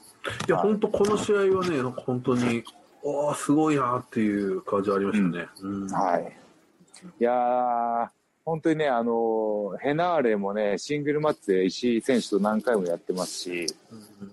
[0.49, 2.65] いや、本当この試合はね、本当に、
[3.29, 5.47] ああ、すごいなっていう感じありましたね。
[5.63, 6.46] うん、はい。
[7.21, 8.11] いや
[8.45, 13.95] 本当にね、あの、ヘナーレもね、シングルマッチで石井選手と何回もやってますし、う
[14.25, 14.33] ん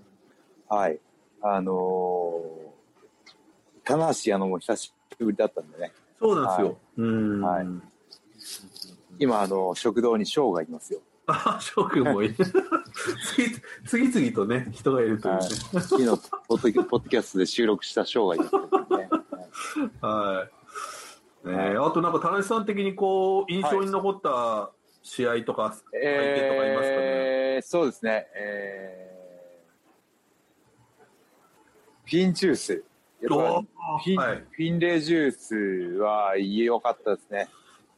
[0.68, 0.98] はい。
[1.42, 3.34] あのー、
[3.84, 5.92] 棚橋矢野も久しぶりだったんでね。
[6.18, 6.66] そうなんですよ。
[6.66, 7.66] はい、うんはい。
[9.18, 11.00] 今、あの、食堂に翔がいますよ。
[11.26, 12.36] あ、翔くんもいる。
[13.86, 15.40] 次々とね、人がいるというね。
[15.40, 15.50] はい、
[15.82, 16.06] 昨日
[16.48, 18.52] ポッド、ポッドキャストで収録した翔がいます
[18.96, 19.08] ね。
[20.00, 20.63] はい。
[21.44, 24.70] ねあとなんか、田中さん的にこう、印象に残った
[25.02, 28.26] 試合とか、相手とかいますかね、えー、そうですね。
[28.34, 29.14] えー
[32.06, 32.84] フィンジュース。
[33.22, 35.54] フィン、はい、フィンレージュース
[35.98, 37.48] は良かったですね。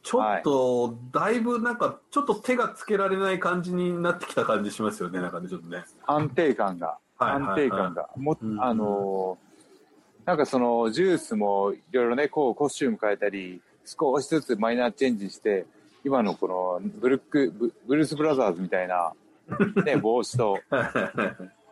[0.01, 5.83] ちょっと、だいぶなんか、ちょっと手がつけられない感じになってきた感じしますよね、なんかね、ちょっとね。
[6.05, 6.97] 安定感が。
[7.17, 8.09] 安定感が。
[8.15, 9.37] も、あの
[10.27, 15.65] なんかその、ジュースもいろいろね、こう、コスチューム変えたり、少しずつマイナーチェンジして、
[16.03, 19.13] 今のこの、ブルック、ブルース・ブラザーズみたいな、
[19.85, 20.59] ね、 帽子と、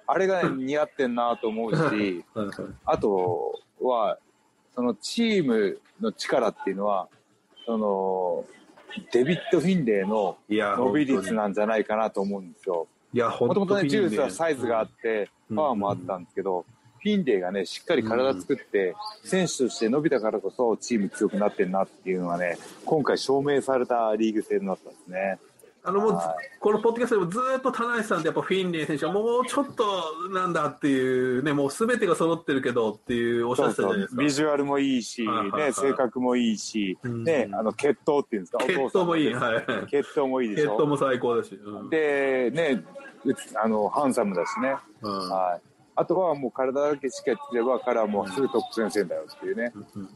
[0.08, 2.24] あれが、ね、似合ってんなと思うし、
[2.86, 4.18] あとは、
[4.74, 7.10] そのチームの力っていうのは、
[7.66, 8.46] その、
[9.12, 12.88] デビッド・フィンレイの伸び率なんじゃないかなと思うんですよ。
[13.12, 16.66] いや、もともとね、ジュースはサイズがあって、パワーもあったんですけど、
[17.06, 25.38] フィンレイがね、しっかり体作って、選手として伸びたからこそチーム強くなってんなっていうのがね、今回証明されたリーグ戦だったんですね。
[25.84, 26.20] あのもう
[26.60, 29.86] このポッドキャストでもずっと田中さんってやっぱフィンレイ選手はもうちょっと
[30.34, 34.22] なんだっていうねもうすべてが揃ってるけどっていうおっしゃってたじゃないですか。
[34.24, 35.28] ビジュアルもいいし、ね、
[35.74, 38.66] 性格もいいし、ね、あの血統っていうんですか？
[38.66, 40.72] 血統もいい、はい、血統もいいでしょ？
[40.72, 42.84] 血統も最高だし、うん、でね
[43.64, 45.62] あのハンサムだしね、うん、はい
[45.96, 49.72] あとはもう体だけしっかりつければ彼はもうすぐトップ先生だよっていうね、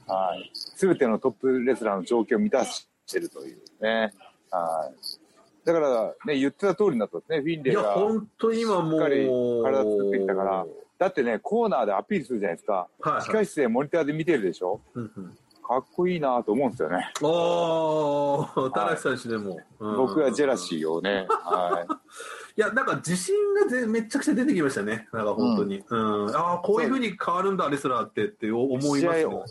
[0.07, 4.13] はい、全てのトップレスラーの条件を満たしてるというね、
[4.51, 7.81] はい、だから、ね、言ってた通りになったんですね、フィンレイが。
[7.81, 8.91] いや、本当に今もう。
[8.91, 10.65] しっかり体作ってきたから。
[10.97, 12.87] だってね、コーナーでアピールするじゃないですか。
[12.99, 14.81] はい、はい、控室でモニターで見てるでしょ。
[14.95, 15.37] うんうん
[15.69, 17.11] かっこいいなと思うんですよね。
[17.21, 19.63] ああ、田中選手でも、はい、
[19.97, 21.27] 僕はジェラシーをね。
[21.29, 22.57] はい。
[22.57, 25.07] いや、なんか自信がぜめちゃくちゃ出てきましたね。
[25.13, 25.83] なんか本当に。
[25.87, 26.25] うん。
[26.25, 29.45] うん、ああ、こういうふうに変わるんだ、レスラーってって思いますよ。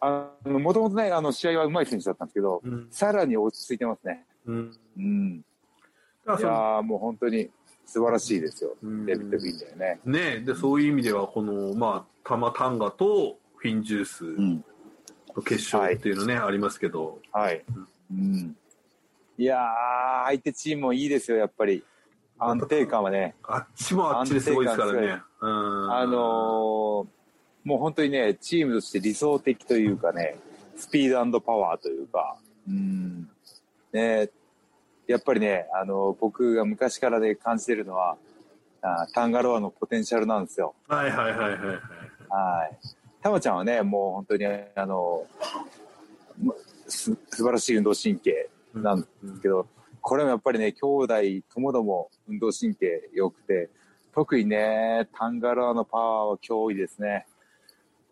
[0.00, 4.26] あの、もともとね、あの、試合は上手い選手だったんですけど、うん、さらに落ち着いてますね。
[4.44, 4.76] うん。
[4.98, 5.44] うん
[6.38, 7.50] いやもう本当に
[7.84, 10.00] 素晴らしいですよ、デビッド・フィンだよね。
[10.04, 14.62] ねでそういう意味では、この、まあ、タマタンガとフィンジュースの
[15.40, 17.20] 決勝っていうのね、はい、ありますけど。
[17.32, 17.64] はい。
[18.12, 18.56] うん、
[19.38, 19.58] いや
[20.26, 21.82] 相手チームもいいですよ、やっぱり。
[22.38, 23.34] 安定感はね。
[23.44, 25.22] あっちもあっちですごいですからね。
[25.40, 26.12] あのー、
[27.64, 30.36] もう本当にね、チームとして理想的というかね、
[30.76, 32.36] スピードパワーというか、
[32.68, 33.30] うん。
[33.92, 34.28] ね
[35.06, 38.16] やっぱりね、あの、僕が昔からで感じてるのは、
[38.82, 40.74] あタンガロアのポテンシャルなんですよ。
[40.88, 41.58] はいはいはいはい。
[41.58, 42.78] はい。
[43.22, 45.26] たまちゃんはね、もう本当に、あの、
[46.88, 49.66] す素晴らしい運動神経なんですけど、うんうん、
[50.00, 51.14] これもやっぱりね、兄弟
[51.54, 53.70] ともども運動神経良くて、
[54.14, 57.26] 特にね、タンガロアのパワーは脅威ですね。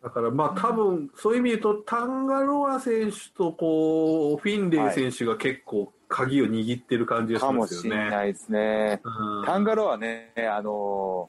[0.02, 7.90] だからまあ多分そういう意味で言うと、タンガロア選手とこうフィンレイ選手が結構鍵を握ってる感じがしますよね。
[7.90, 9.00] かもしれないですね。
[9.04, 11.28] うん、タンガロはね、あの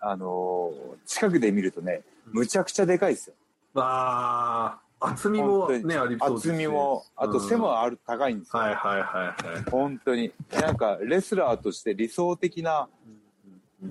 [0.00, 0.72] あの
[1.06, 2.02] 近くで見るとね、
[2.32, 3.34] むちゃくちゃでかいですよ。
[3.74, 6.52] わあ、厚みもね、ありそうですね。
[6.52, 8.62] 厚みも、あと背もある、高いんですよ。
[8.62, 9.70] はいはいはいはい。
[9.70, 10.32] 本当に。
[10.52, 12.88] なんか、レスラーとして理想的な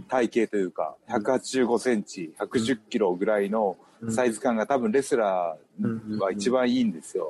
[0.07, 3.77] 体型というか、185センチ、110キロぐらいの
[4.09, 7.29] サイズ感が多分レスラーは一番いいんですよ。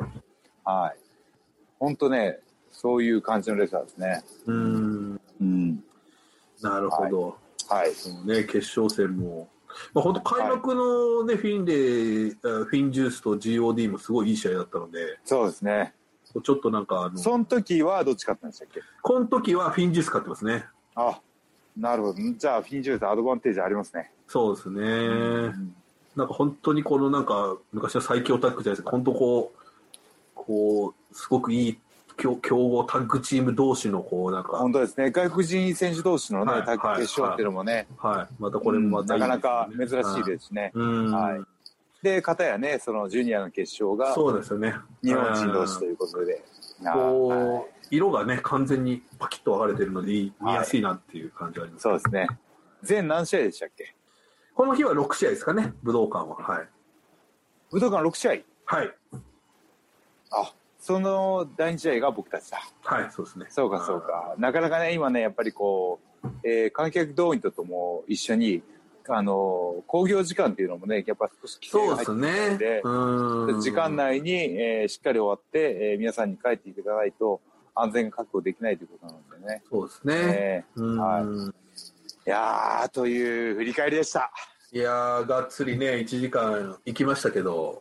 [0.63, 0.99] はい。
[1.79, 2.39] 本当ね、
[2.71, 4.23] そういう感じのレーサーですね。
[4.47, 5.21] うん。
[5.39, 5.83] うん。
[6.61, 7.37] なるほど。
[7.69, 7.91] はい。
[7.93, 9.47] そのね、決勝戦も。
[9.93, 15.19] まあ、本当開幕のね、はい、フィンで、フィンジュースと GOD もすごいいい試合だったので。
[15.25, 15.93] そうですね。
[16.43, 17.17] ちょっとなんかあの。
[17.17, 18.81] その時はどっち勝ったんでしたっけ？
[19.01, 20.65] この時はフィンジュース勝ってますね。
[20.95, 21.19] あ、
[21.77, 22.19] なるほど。
[22.37, 24.11] じゃあ、フィンジュースアドバンテージありますね。
[24.27, 24.81] そうですね。
[24.81, 25.75] ん
[26.15, 28.91] なんか本当にこのなんか、昔の最強タッグじゃないですか。
[28.91, 29.59] 本当こう、
[30.35, 31.79] こう、すごくいい
[32.17, 34.57] 強強豪タッグチーム同士のこうなんか。
[34.57, 35.11] 本当ですね。
[35.11, 39.23] 外国人選手同士のね、はい、タッグ決勝っていうのもね、はい、はい、またこれもまた、ね。
[39.23, 44.75] うん、なかなか珍しいですしね、はい、で片やねそのジュニアの決勝がそうですよね。
[45.03, 46.43] 日本人同士ということで、
[46.93, 52.27] こう、色がね、完全にパキッと分かれてるので、見やすいなっていう感じがあります、そうですね。
[52.83, 53.95] 全何試合でしたっけ？
[54.53, 56.35] この日は6試合ですかね、武道館は。
[56.35, 56.67] はい。
[57.71, 58.31] 武道館6試合？
[58.65, 58.93] はい。
[60.87, 62.59] あ、その第2試合が僕たちだ。
[62.83, 63.45] はい、そうですね。
[63.49, 64.35] そうか、そうか。
[64.37, 68.61] なかなかね、今ね、やっぱりこう、えー、観客動員ととも一緒に、
[69.09, 77.41] あの、興行時間っていうのもね、やっぱ少し規制が入ってるので、そうで時間内に、えー、しっかり終わって、えー、皆さんに帰っていただかないと、
[77.75, 79.63] 安全が確保できないということなんでね。
[79.69, 80.13] そうですね。
[80.15, 81.23] えー、はい。
[82.27, 84.31] いやー、という振り返りでした。
[84.73, 87.77] いやー、がっつりね、1時間行きましたけど、はい、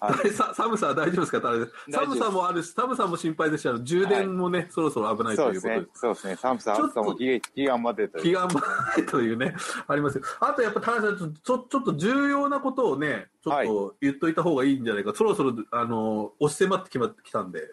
[0.54, 1.52] 寒さは大丈夫ですか？
[1.90, 5.86] 寒さもあるし、寒さも心配ですし、充電もね、はい、そろそろ危ないということで。
[5.94, 6.36] そうですね。
[6.36, 8.22] 寒さ、暑さも気がまでという。
[8.22, 8.62] 気がま
[8.96, 9.56] でというね、
[9.88, 10.24] ありますよ。
[10.38, 15.10] あとやっぱ、田中さん、ちょ、ちょっと重要なことをね、ちょっと言っといた方がいいんじゃないか。
[15.10, 17.68] はい、そろそろ、あの、押し迫ってきまってきたんで。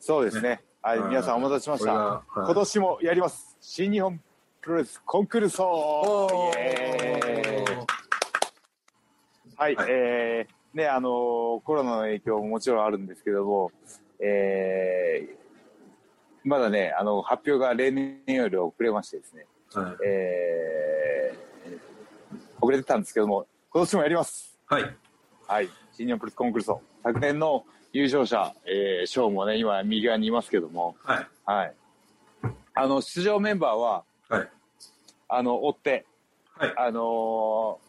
[0.00, 0.42] そうですね。
[0.42, 2.22] ねはい、皆さんお待たせしました。
[2.34, 3.58] 今年もやります。
[3.60, 4.18] 新日本
[4.62, 6.28] プロレスコンクルール
[9.56, 13.72] はい、はい、えー、ね、あの、コロナの影響ももちろんあるんですけども、
[14.20, 21.78] えー、まだね、あの、発表が例年より遅れましてですね、はい、えー、
[22.60, 24.56] 遅れてたんですけども、今年もやります。
[24.66, 24.96] はい。
[25.48, 25.68] はい。
[25.92, 31.26] 新日本プレスコンクルール昨年の優勝者、えー、ショーもね、今右側にいますけども、はい。
[31.44, 31.74] はい。
[32.74, 34.48] あの、出場メンバーは、はい。
[35.28, 36.06] あの、追って、
[36.56, 36.74] はい。
[36.76, 37.80] あの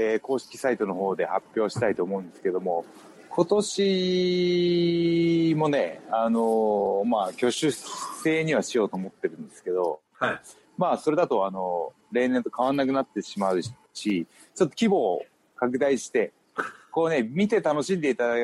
[0.00, 2.84] えー、公式サイトの方で発表したいと思うんですけども、
[3.30, 10.40] 今年もね、あのー、まあ、挙手制にはしようと思ってるんですけど、はい。
[10.76, 15.24] まあ、それだと、あの、例年と変わんなくなってしまうし、ちょっと規模を
[15.56, 16.32] 拡大して、
[16.92, 18.36] こうね、見て楽しんでいただ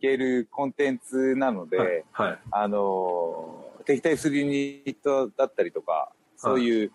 [0.00, 2.04] けるコンテンツなので、はい。
[2.10, 6.90] はい、あのー、敵対するユニットだったりとか、そういう、はい、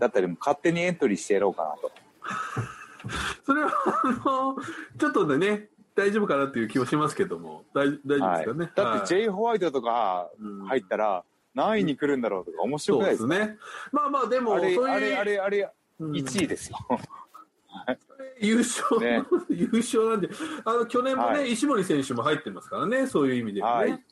[0.00, 1.92] だったりも勝手にエントリーしてやろうかなと。
[3.44, 3.72] それは、
[4.04, 4.56] あの、
[4.98, 8.64] ちょっとね、大丈夫かなっていう気もしますけども、大大丈夫ですかね。
[8.64, 10.30] はい、だって、J ホワイトとか
[10.68, 11.24] 入ったら、
[11.54, 13.58] 何位に来るんだろうとか面白くないですうですね。
[13.92, 15.70] まあまあ、でも、あれ、あれ、あれ、あれ、
[16.00, 16.78] 1位ですよ。
[18.40, 20.30] 優勝、ね、 優勝なんで、
[20.64, 23.66] あの去年もね、はい、石森選手も入ってますからね、そういう意味でね。
[23.66, 24.02] はい、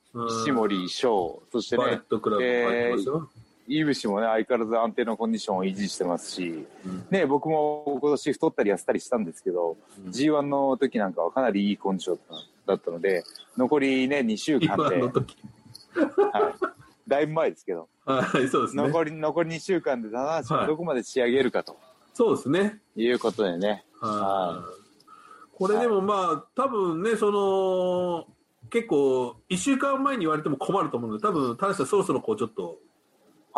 [0.42, 3.30] 石森翔、そしてね、バレットクラブも入ってますよ。
[3.34, 12.18] えーイブシもね、相変わらず安定のコンディションを維持してますし、うん、ね、僕も今年太ったり痩せたりしたんですけど、うん、G1 の時なんかはかなりいいコンディション
[12.66, 13.24] だったので、
[13.56, 15.12] 残りね、2週間で、はい、
[17.06, 18.82] だいぶ前ですけど、はい、そうですね。
[18.82, 21.76] 残り、残り2週間で棚橋がどこまで仕上げるかと。
[22.14, 22.80] そうですね。
[22.96, 23.84] いうことでね。
[24.00, 25.56] はい。
[25.56, 28.26] これでもまあ、多分ね、その、
[28.70, 32.78] 結構、1週間前に言われても困ると思うので、多分、田中さんそろそろこうちょっと、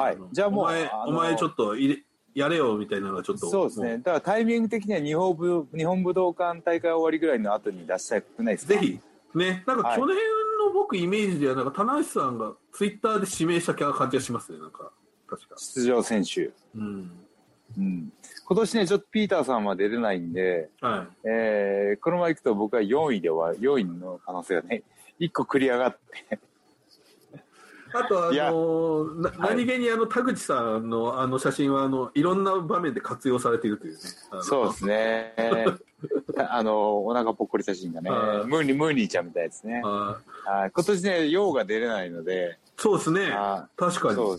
[0.01, 0.19] はい。
[0.33, 2.03] じゃあもう、お前、お前ちょっと入れ、
[2.35, 3.49] やれよみたいなのがちょっと。
[3.49, 3.99] そうですね。
[3.99, 8.75] だからタイミング的には日本武日本武道館大会終わりぐらいの後に出したくないですか？
[8.75, 9.01] ぜひ。
[9.35, 9.65] ね。
[9.67, 10.17] なんか去年
[10.65, 14.59] の僕イメージでは、なんか棚橋さんがツイッターで指名した感じがしますね。
[14.59, 14.91] なんか、
[15.29, 15.57] 確か。
[15.59, 16.51] 出場選手。
[16.77, 17.11] うん。
[17.79, 18.13] うん、
[18.49, 24.83] 今年ね、ちょっとピーターさんは出れないんで、はい、えー、このままいくと僕は4位で終わる、4位の可能性がね、
[25.21, 25.97] 1個繰り上がっ
[26.31, 26.41] て
[27.93, 34.01] あとあのな、何気にあの田口さんのあの写真はあのいろんな場面で活用されているというね。
[34.43, 35.35] そうですね。
[36.49, 39.83] あのお腹ぽっこり写真がね、ムーニームーニーちゃんみたいですね。
[39.83, 42.59] 今年ね、陽が出れないので。
[42.77, 43.31] そうですね。
[43.77, 44.17] 確かに。
[44.17, 44.39] こ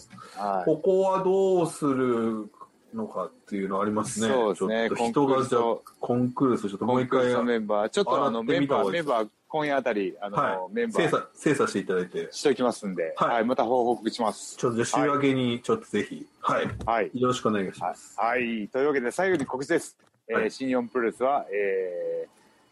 [0.77, 2.49] こはどうする
[2.93, 4.27] のかっていうのありますね。
[4.27, 5.09] そうですね。
[5.09, 5.59] 人がじゃ
[5.99, 7.43] コンクールスちょっともう一回。
[7.43, 11.03] メンバー、ちょっとあのメンバー、メンバー今夜あたり、あの、はい、メンバー。
[11.03, 12.29] 精査、精査していただいて。
[12.31, 14.55] しておきますんで、はい、はい、また報告します。
[14.55, 16.69] ちょっと週明けに、ちょっとぜひ、はい。
[16.85, 17.11] はい。
[17.13, 18.17] よろしくお願いします。
[18.17, 18.69] はい。
[18.69, 19.97] というわけで、最後に告知です。
[20.29, 22.27] えー、新日本プロレスは、え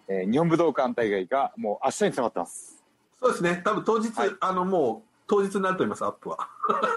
[0.07, 2.81] ー、えー、日本武道館大会がもう明日に迫ってます。
[3.19, 3.61] そうですね。
[3.65, 6.37] 多分当日、はい、あの、もう、当日になると思います、アップは。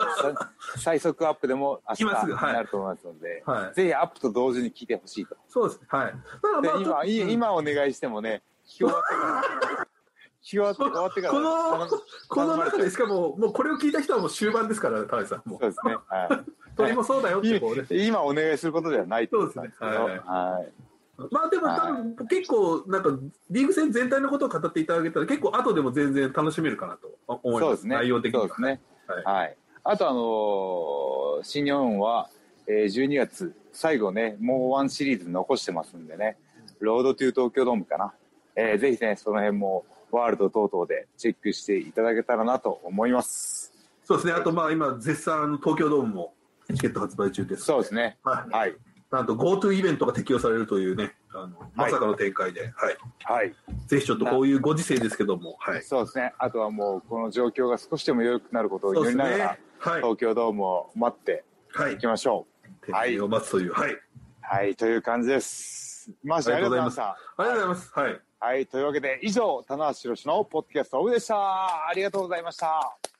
[0.79, 5.37] 最速アップでも明日になると思いますので、はい、ぜひアップと同時に聞いてほしいと。
[5.49, 5.81] そうです。
[5.89, 6.15] はい。
[6.63, 9.43] まあ、今、今お願いしてもね、終わってから。
[10.43, 10.71] 終わ
[11.09, 11.33] ってから。
[11.33, 11.89] この
[12.29, 15.49] この中でしかももうこれを聞いた人はもう終盤ですから田中さん。
[15.49, 15.97] もそうですね。
[16.09, 16.53] はい。
[16.77, 17.87] 鳥もそうだよってこうね。
[18.05, 19.71] 今お願いすることではないそうですね。
[19.79, 23.11] はい、はい、まあでも多分結構なんか
[23.51, 28.81] リーグ戦全体のことを語っていただけたら結構後でも全然楽しめるかなと思います、ね、内容的にそうですね。
[29.07, 32.29] はい、はい、あとあのー、新日本は、
[32.67, 36.37] えー、12月最後ねもうワンシリーズ残してますんでね。
[36.81, 38.13] ロードトゥー東京ドームかな、
[38.57, 43.73] えー、ぜひねその辺もワールド等々でチェックしていただけたらなと思います。
[44.05, 44.33] そうですね。
[44.35, 46.35] あと、まあ、今、絶賛、東京ドームも
[46.75, 47.65] チケット発売中です。
[47.65, 48.19] そうですね。
[48.23, 48.51] はい。
[48.51, 48.77] はい、
[49.11, 52.97] なんと GoTo イベントが適用されるというね、あのまさかの展開で、はい。
[53.25, 53.55] はい。
[53.87, 55.83] ぜひちょっとこういうご時世ですけども、はい。
[55.83, 56.35] そうですね。
[56.39, 59.45] あとはもう、この状況が少しでも良くなることを祈りながら、ね
[59.79, 61.45] はい、東京ドームを待って
[61.95, 62.47] いきましょ
[62.89, 62.93] う。
[62.93, 63.19] はい。
[63.19, 63.97] を待つという、はい。
[64.43, 66.11] はい、という感じです。
[66.25, 67.11] マーシーありがとうございました。
[67.11, 67.93] ありがとうございます。
[67.95, 68.21] はい。
[68.45, 71.37] はい、というわけで、以上、棚橋宏のポッドキャストオブでした。
[71.89, 73.12] ありがとうございました。